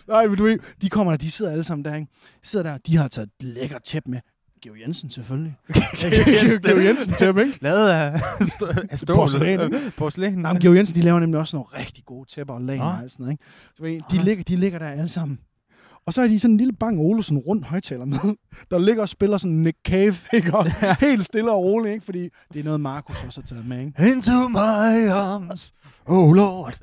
[0.08, 2.08] Nej, men du ved, de kommer der, de sidder alle sammen der, ikke?
[2.44, 4.20] De sidder der, de har taget et lækkert tæppe med.
[4.64, 5.56] Geo Jensen selvfølgelig.
[6.64, 7.58] Geo Jensen tæppe, ikke?
[7.62, 8.22] Lavet af,
[8.90, 9.16] af stål.
[9.16, 10.34] Porcelæn, Porcelæn.
[10.34, 13.00] Nej, men Geo Jensen, de laver nemlig også nogle rigtig gode tæpper og lagen og
[13.04, 13.44] alt sådan noget, ikke?
[13.78, 15.40] Du ved, de, ligger, de ligger der alle sammen.
[16.08, 18.36] Og så er de sådan en lille Bang Olufsen rundt højtaler med,
[18.72, 20.54] der ligger og spiller sådan Nick Cave, ikke?
[20.58, 20.66] Og
[21.00, 22.06] helt stille og roligt, ikke?
[22.06, 24.12] Fordi det er noget, Markus også har taget med, ikke?
[24.12, 25.72] Into my arms,
[26.08, 26.78] oh lord.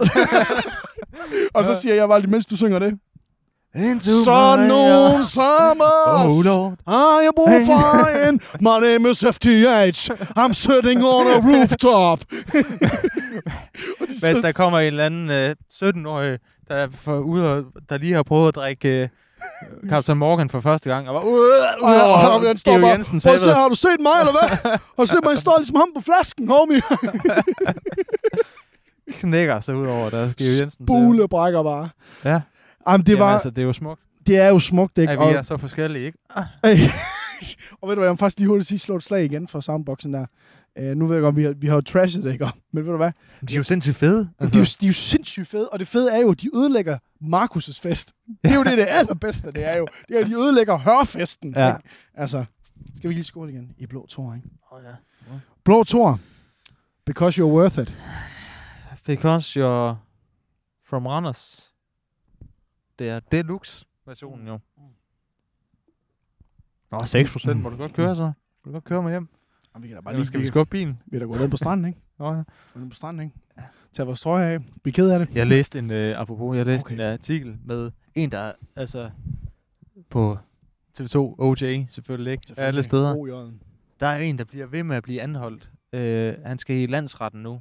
[1.54, 2.98] Og så siger jeg bare lige, mens du synger det.
[3.76, 6.46] Into Så my nogen arms, som oh os.
[6.46, 6.72] lord.
[6.88, 8.40] I am flying.
[8.60, 10.10] My name is FTH.
[10.38, 12.20] I'm sitting on a rooftop.
[13.98, 16.38] Hvis der kommer en eller anden øh, 17-årig,
[16.68, 19.08] der, er for, ude og, der lige har prøvet at drikke øh,
[19.90, 21.50] Captain Morgan for første gang, og var ude,
[21.80, 24.00] Og, ude og, og, over han står Geo Jensen prøv at se, har du set
[24.00, 24.70] mig, eller hvad?
[24.70, 26.80] Har du set mig, står ligesom ham på flasken, homie?
[29.20, 30.86] knækker sig ud over der Geo Jensen.
[30.86, 31.88] Bule brækker bare.
[32.24, 32.40] Ja.
[32.88, 35.12] Jamen, det, Det var, altså, det er jo smukt, det er jo smukt, ikke?
[35.12, 36.18] at Og, vi er så forskellige, ikke?
[37.82, 39.60] Og ved du hvad, jeg må faktisk lige hurtigt sige, slå et slag igen for
[39.60, 40.26] soundboxen der.
[40.78, 42.46] Uh, nu ved jeg godt, vi har, vi har jo trashet det, ikke?
[42.72, 43.12] Men ved du hvad?
[43.48, 44.30] De er jo sindssygt fede.
[44.38, 44.52] Altså.
[44.52, 46.56] De, er jo, de er jo sindssygt fede, og det fede er jo, at de
[46.56, 48.14] ødelægger Markus' fest.
[48.44, 49.86] Det er jo det, det allerbedste, det er jo.
[50.08, 51.54] Det er, at de ødelægger hørfesten.
[51.56, 51.76] Ja.
[51.76, 51.88] Ikke?
[52.14, 52.44] Altså,
[52.96, 54.48] skal vi lige skåle igen i blå tor, ikke?
[54.70, 54.94] Oh, ja.
[55.64, 56.20] Blå tor.
[57.04, 57.94] Because you're worth it.
[59.06, 59.96] Because you're
[60.84, 61.74] from Randers.
[62.98, 64.58] Det er deluxe-versionen jo.
[66.90, 67.62] Nå, 6 procent.
[67.62, 68.22] Må du godt køre så?
[68.24, 68.32] Må
[68.64, 69.28] du godt køre med hjem?
[69.78, 70.98] Og vi kan da bare lige, skal vi skubbe bilen?
[71.06, 72.00] vi er da gået ned på stranden, ikke?
[72.18, 72.42] Nå, ja.
[72.74, 73.36] Gå ned på stranden, ikke?
[73.92, 74.60] Tag vores trøje af.
[74.82, 75.36] Bliv ked af det.
[75.36, 76.94] Jeg læste en, øh, apropos, jeg læste Okay.
[76.94, 79.10] en artikel med en, der altså
[80.10, 80.38] på
[81.00, 83.50] TV2, OJ selvfølgelig ikke, alle steder.
[84.00, 85.70] Der er en, der bliver ved med at blive anholdt.
[85.92, 87.60] Øh, han skal i landsretten nu.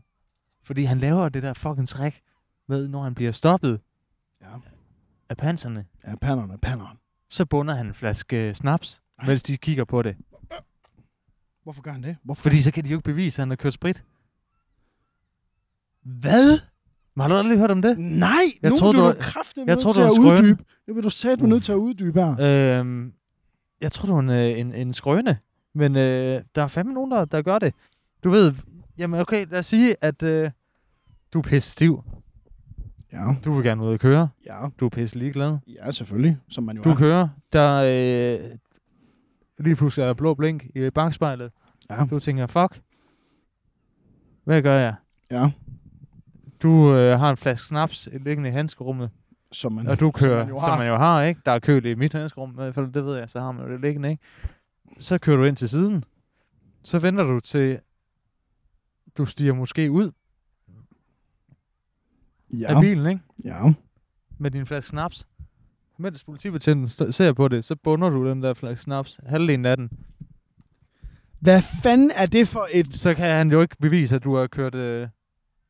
[0.63, 2.21] Fordi han laver det der fucking træk
[2.67, 3.79] med, når han bliver stoppet
[4.41, 4.47] Ja.
[5.29, 6.97] af panserne, Ja, panderne, panderne.
[7.29, 9.27] så bunder han en flaske snaps, Ej.
[9.27, 10.15] mens de kigger på det.
[11.67, 12.15] Hvorfor gør han det?
[12.23, 12.41] Hvorfor?
[12.41, 14.03] Fordi så kan de jo ikke bevise, at han har kørt sprit.
[16.03, 16.59] Hvad?
[17.15, 17.97] Men har du aldrig hørt om det?
[17.99, 18.29] Nej,
[18.61, 20.63] Jeg nu troede, du du kraftigt jeg nødt til du at uddybe.
[20.85, 22.79] Det vil du sætte mig nødt til at uddybe her.
[22.79, 23.13] Øhm,
[23.81, 25.37] jeg tror, det var en, øh, en, en skrøne,
[25.75, 27.73] men øh, der er fandme nogen, der, der gør det.
[28.23, 28.53] Du ved,
[28.97, 30.51] jamen okay, lad os sige, at øh,
[31.33, 32.03] du er pisse stiv.
[33.13, 34.29] Ja, Du vil gerne ud og køre.
[34.45, 35.57] ja, Du er pisse ligeglad.
[35.67, 36.37] ja, selvfølgelig.
[36.49, 36.95] Som man jo Du er.
[36.95, 37.27] kører.
[37.53, 37.73] Der
[38.43, 38.57] øh,
[39.59, 41.51] lige pludselig er der blå blink i bagspejlet.
[41.89, 42.81] Ja, Du tænker, fuck.
[44.43, 44.95] Hvad gør jeg?
[45.31, 45.51] ja.
[46.63, 49.09] Du øh, har en flaske snaps liggende i handskerummet,
[49.51, 50.77] Som man, og du kører, som man jo som har.
[50.77, 51.41] man jo har, ikke?
[51.45, 53.65] Der er køl i mit handskerum, i hvert fald, det ved jeg, så har man
[53.65, 54.23] jo det liggende, ikke?
[54.99, 56.03] Så kører du ind til siden.
[56.83, 57.79] Så venter du til,
[59.17, 60.11] du stiger måske ud.
[62.53, 62.75] Ja.
[62.75, 63.21] af bilen, ikke?
[63.43, 63.73] Ja.
[64.37, 65.27] Med din flaske snaps.
[65.99, 69.89] Mens politibetjenten ser på det, så bunder du den der flaske snaps halvdelen af den.
[71.39, 72.93] Hvad fanden er det for et...
[72.99, 74.75] Så kan han jo ikke bevise, at du har kørt...
[74.75, 75.07] Øh,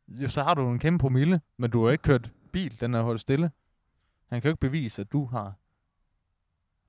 [0.08, 3.02] jo, så har du en kæmpe promille, men du har ikke kørt bil, den er
[3.02, 3.52] holdt stille.
[4.30, 5.54] Han kan jo ikke bevise, at du har.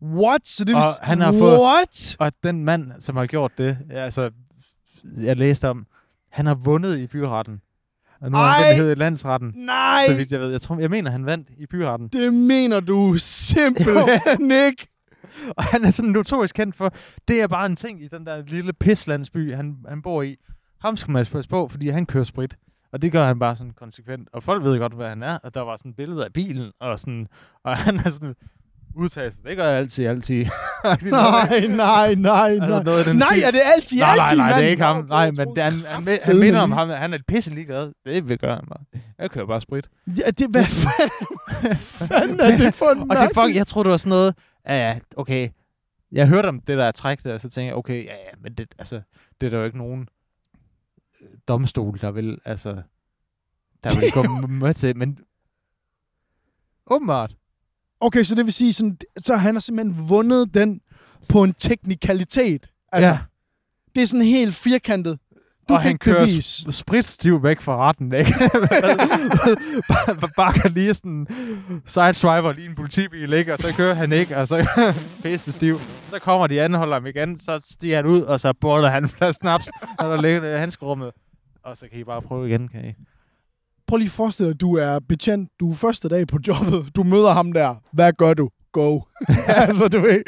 [0.03, 0.47] What?
[0.49, 0.76] Så det vil...
[0.76, 2.16] Og s- han har fået- What?
[2.20, 4.30] Og den mand, som har gjort det, altså,
[5.16, 5.86] jeg læste om,
[6.28, 7.62] han har vundet i byretten.
[8.21, 10.51] Og nu har han den hedder landsretten, Nej, så vidt jeg ved.
[10.51, 12.09] Jeg, tror, jeg mener, han vandt i byretten.
[12.09, 14.87] det mener du simpelthen ikke.
[15.57, 16.93] Og han er sådan notorisk kendt for,
[17.29, 20.37] det er bare en ting i den der lille pislandsby, han, han bor i.
[20.81, 22.57] Ham skal man passe på, fordi han kører sprit.
[22.93, 24.29] Og det gør han bare sådan konsekvent.
[24.33, 25.39] Og folk ved godt, hvad han er.
[25.39, 27.29] Og der var sådan et billede af bilen, og, sådan,
[27.64, 28.35] og han er sådan
[28.99, 29.44] udtalt sig.
[29.44, 30.44] Det gør jeg altid, altid.
[30.84, 32.82] Nej, nej, nej, Altså nej.
[32.82, 35.07] noget af den Nej, er det altid, Nej, nej, altid, nej, det er ikke ham.
[35.09, 36.88] Nej, men det, han, han, han, han minder om ham.
[36.88, 37.92] Han er et pisse ligeglad.
[38.05, 39.01] Det vil gøre han bare.
[39.18, 39.88] Jeg kører bare sprit.
[40.07, 40.64] Ja, det, hvad
[42.09, 44.34] fanden, er det for en Og det fuck, jeg tror det var sådan noget,
[44.66, 45.49] ja, ja, okay.
[46.12, 48.55] Jeg hørte om det der træk der, og så tænkte jeg, okay, ja, ja, men
[48.55, 49.01] det, altså,
[49.40, 50.09] det er der jo ikke nogen
[51.22, 52.70] øh, domstol, der vil, altså,
[53.84, 55.18] der vil gå med til, men
[56.86, 57.34] åbenbart.
[58.01, 60.80] Okay, så det vil sige, sådan, så han har simpelthen vundet den
[61.28, 62.68] på en teknikalitet.
[62.92, 63.18] Altså, ja.
[63.94, 65.18] det er sådan helt firkantet.
[65.68, 66.68] Du og kan han kører bevise.
[66.68, 68.34] sp- spritstiv væk fra retten, ikke?
[70.61, 71.26] kan lige sådan
[71.86, 73.53] sideswiper lige en politibil, ikke?
[73.53, 74.66] Og så kører han ikke, og så
[75.22, 75.78] pisse stiv.
[76.11, 79.40] Så kommer de anholder ham igen, så stiger han ud, og så boller han flaske
[79.40, 79.68] snaps,
[79.99, 81.11] og der ligger i handskerummet.
[81.64, 82.92] Og så kan I bare prøve igen, kan I?
[83.89, 85.51] Prøv lige at forestille dig, du er betjent.
[85.61, 86.97] Du er første dag på jobbet.
[86.97, 87.74] Du møder ham der.
[87.93, 88.51] Hvad gør du?
[88.72, 89.01] Go.
[89.66, 90.22] altså, du ved.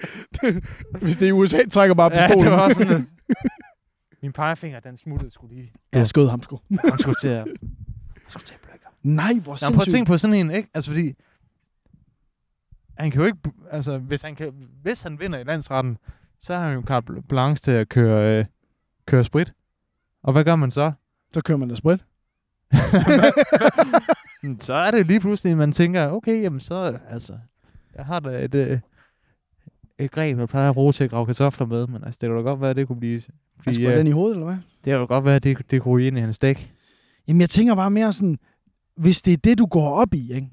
[1.02, 2.44] Hvis det er i USA, trækker bare Ja, pistolen.
[2.46, 3.08] det var sådan...
[4.22, 5.72] Min pegefinger, den smuttede skulle lige.
[5.92, 6.60] Jeg skød ham sgu.
[6.70, 7.46] Han skulle til at...
[7.46, 7.46] Han
[8.28, 8.84] skulle til at blække.
[9.02, 9.92] Nej, hvor Nå, prøv at sindssygt.
[9.94, 10.68] tænke på sådan en, ikke?
[10.74, 11.12] Altså, fordi...
[12.98, 13.38] Han kan jo ikke...
[13.70, 14.52] Altså, hvis han, kan,
[14.82, 15.98] hvis han vinder i landsretten,
[16.40, 18.44] så har han jo carte blanche til at køre, øh,
[19.06, 19.52] køre sprit.
[20.22, 20.92] Og hvad gør man så?
[21.32, 22.00] Så kører man da sprit.
[24.60, 27.32] Så er det lige pludselig, man tænker, okay, jamen så, altså,
[27.96, 28.78] jeg har da et, øh,
[29.98, 32.38] et greb, jeg plejer at bruge til at grave kartofler med, men altså, det kunne
[32.38, 33.20] da godt være, at det kunne blive...
[33.20, 34.56] Han Fordi, sprøjter øh, den i hovedet, eller hvad?
[34.84, 36.72] det kunne godt være, at det, det kunne ryge ind i hans dæk.
[37.28, 38.38] Jamen, jeg tænker bare mere sådan,
[38.96, 40.48] hvis det er det, du går op i, ikke?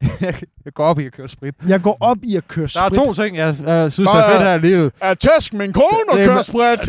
[0.64, 1.54] jeg går op i at køre sprit.
[1.68, 3.06] Jeg går op i at køre Der er sprit.
[3.06, 4.92] to ting, jeg, jeg synes Nå, er fedt her i livet.
[5.02, 6.80] Jeg tæsk min kone og er- kører sprit.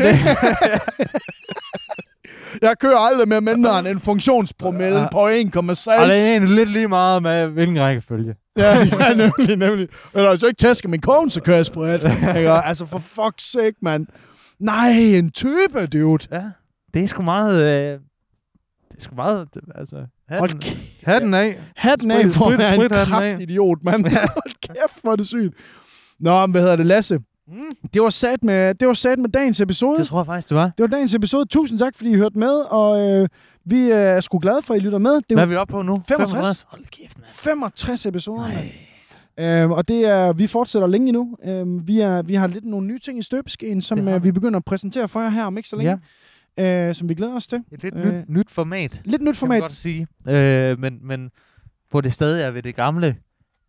[2.62, 5.08] Jeg kører aldrig med mindre end en funktionspromille Ja.
[5.12, 6.00] på 1,6.
[6.00, 8.34] Og det er egentlig lidt lige meget med, hvilken rækkefølge.
[8.56, 9.88] Ja, ja, nemlig, nemlig.
[10.14, 12.36] Men altså ikke tæske min kone, så kører jeg.
[12.36, 12.50] Ikke?
[12.50, 14.06] Altså, for fuck's sake, mand.
[14.60, 16.26] Nej, en type, dude.
[16.32, 16.42] Ja,
[16.94, 17.56] det er sgu meget...
[17.60, 17.98] Øh,
[18.90, 19.48] det er sgu meget...
[19.74, 19.96] Altså,
[20.30, 20.78] Hold hatten, kæft.
[21.02, 21.60] hatten af.
[21.76, 24.04] Hatten af for at være en kraftidiot, mand.
[24.36, 25.54] Hold kæft, hvor er det sygt.
[26.20, 27.18] Nå, men hvad hedder det, Lasse?
[27.50, 27.88] Mm.
[27.94, 29.98] Det var sat med, det var sat med dagens episode.
[29.98, 30.64] Det tror jeg faktisk, det var.
[30.64, 31.44] Det var dagens episode.
[31.46, 33.28] Tusind tak, fordi I hørte med, og øh,
[33.64, 35.12] vi øh, er sgu glade for, at I lytter med.
[35.14, 36.02] Det Hvad er vi oppe på nu?
[36.08, 36.66] 65.
[36.68, 37.28] Hold kæft, mand.
[37.28, 38.68] 65 episoder, mand.
[39.62, 41.36] Øhm, og det er, vi fortsætter længe endnu.
[41.44, 44.32] Øhm, vi, er, vi har lidt nogle nye ting i støbeskeen, som øh, vi.
[44.32, 46.00] begynder at præsentere for jer her om ikke så længe.
[46.58, 46.88] Ja.
[46.88, 47.58] Øh, som vi glæder os til.
[47.72, 49.60] Et lidt Øh, nyt, nyt format, Lidt nyt kan man format.
[49.60, 50.06] godt sige.
[50.28, 51.30] Øh, men, men
[51.90, 53.16] hvor det stadig er ved det gamle,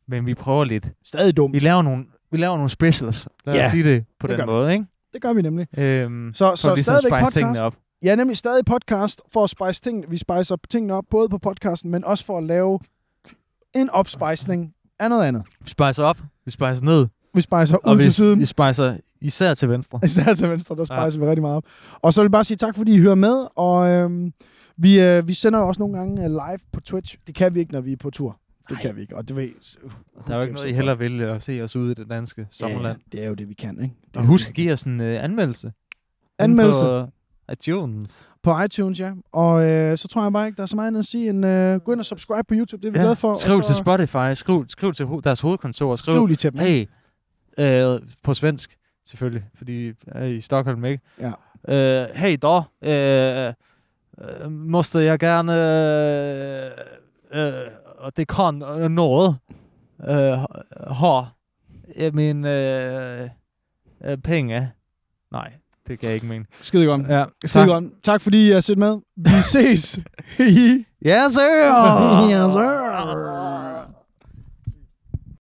[0.08, 0.92] men vi prøver lidt.
[1.06, 1.54] Stadig dumt.
[1.54, 3.28] Vi laver nogle, vi laver nogle specials.
[3.46, 4.52] Lad Ja, os sige det på det den vi.
[4.52, 4.86] måde, ikke?
[5.14, 5.68] Det gør vi nemlig.
[5.78, 7.62] Øhm, Så, så ligesom stadigvæk podcast.
[7.64, 7.76] op.
[8.04, 10.06] Ja, nemlig stadig podcast for at spice ting.
[10.12, 12.80] Vi spicer tingene op, både på podcasten, men også for at lave
[13.76, 15.44] en opspejsning af noget andet.
[15.60, 18.40] Vi spicer op, vi spicer ned, Vi spicer ud vi, til siden.
[18.40, 20.00] vi spicer især til venstre.
[20.06, 21.26] Især til venstre, der spicer ja.
[21.26, 21.64] vi rigtig meget op.
[22.02, 23.48] Og så vil jeg bare sige tak, fordi I hører med.
[23.56, 24.32] Og øhm,
[24.78, 27.18] vi, øh, vi sender jo også nogle gange øh, live på Twitch.
[27.28, 28.38] Det kan vi ikke, når vi er på tur.
[28.70, 28.82] Det Nej.
[28.82, 29.16] kan vi ikke.
[29.18, 29.50] Og det ved,
[30.28, 32.48] Der er jo ikke noget, I heller vil at se os ude i det danske
[32.50, 33.00] sommerland.
[33.14, 33.96] Ja, det er jo det, vi kan, ikke?
[34.08, 35.72] Det Og husk at give os en øh, anmeldelse.
[36.40, 36.86] Anmeldelse.
[36.86, 37.08] På
[37.54, 38.28] iTunes.
[38.44, 39.12] På iTunes, ja.
[39.32, 41.46] Og øh, så tror jeg bare ikke, der er så meget andet at sige end
[41.46, 42.82] øh, gå ind og subscribe på YouTube.
[42.82, 43.34] Det er vi glade for.
[43.34, 46.52] Skriv og så til Spotify, skriv, skriv til ho- deres hovedkontor, skriv, Skriv lige til
[46.52, 46.60] dem.
[46.60, 46.86] hey,
[47.60, 51.04] øh, på svensk selvfølgelig, fordi jeg er i Stockholm, ikke?
[51.20, 51.32] Ja.
[52.04, 52.38] Øh, hey
[52.84, 53.54] øh,
[54.44, 56.72] øh, måste jeg gerne, øh,
[57.34, 57.54] øh,
[58.02, 59.38] og det kan noget,
[60.10, 60.38] øh,
[60.92, 61.22] ha
[61.96, 63.30] øh, min øh,
[64.06, 64.72] øh, penge.
[65.32, 65.54] Nej,
[65.88, 66.46] det kan jeg ikke mene.
[66.62, 67.08] Skide godt.
[67.10, 68.04] Ja, Skide godt.
[68.04, 68.98] Tak fordi I har set med.
[69.18, 70.00] Vi ses.
[70.40, 71.72] Yes, sir!
[72.32, 73.68] yes, sir.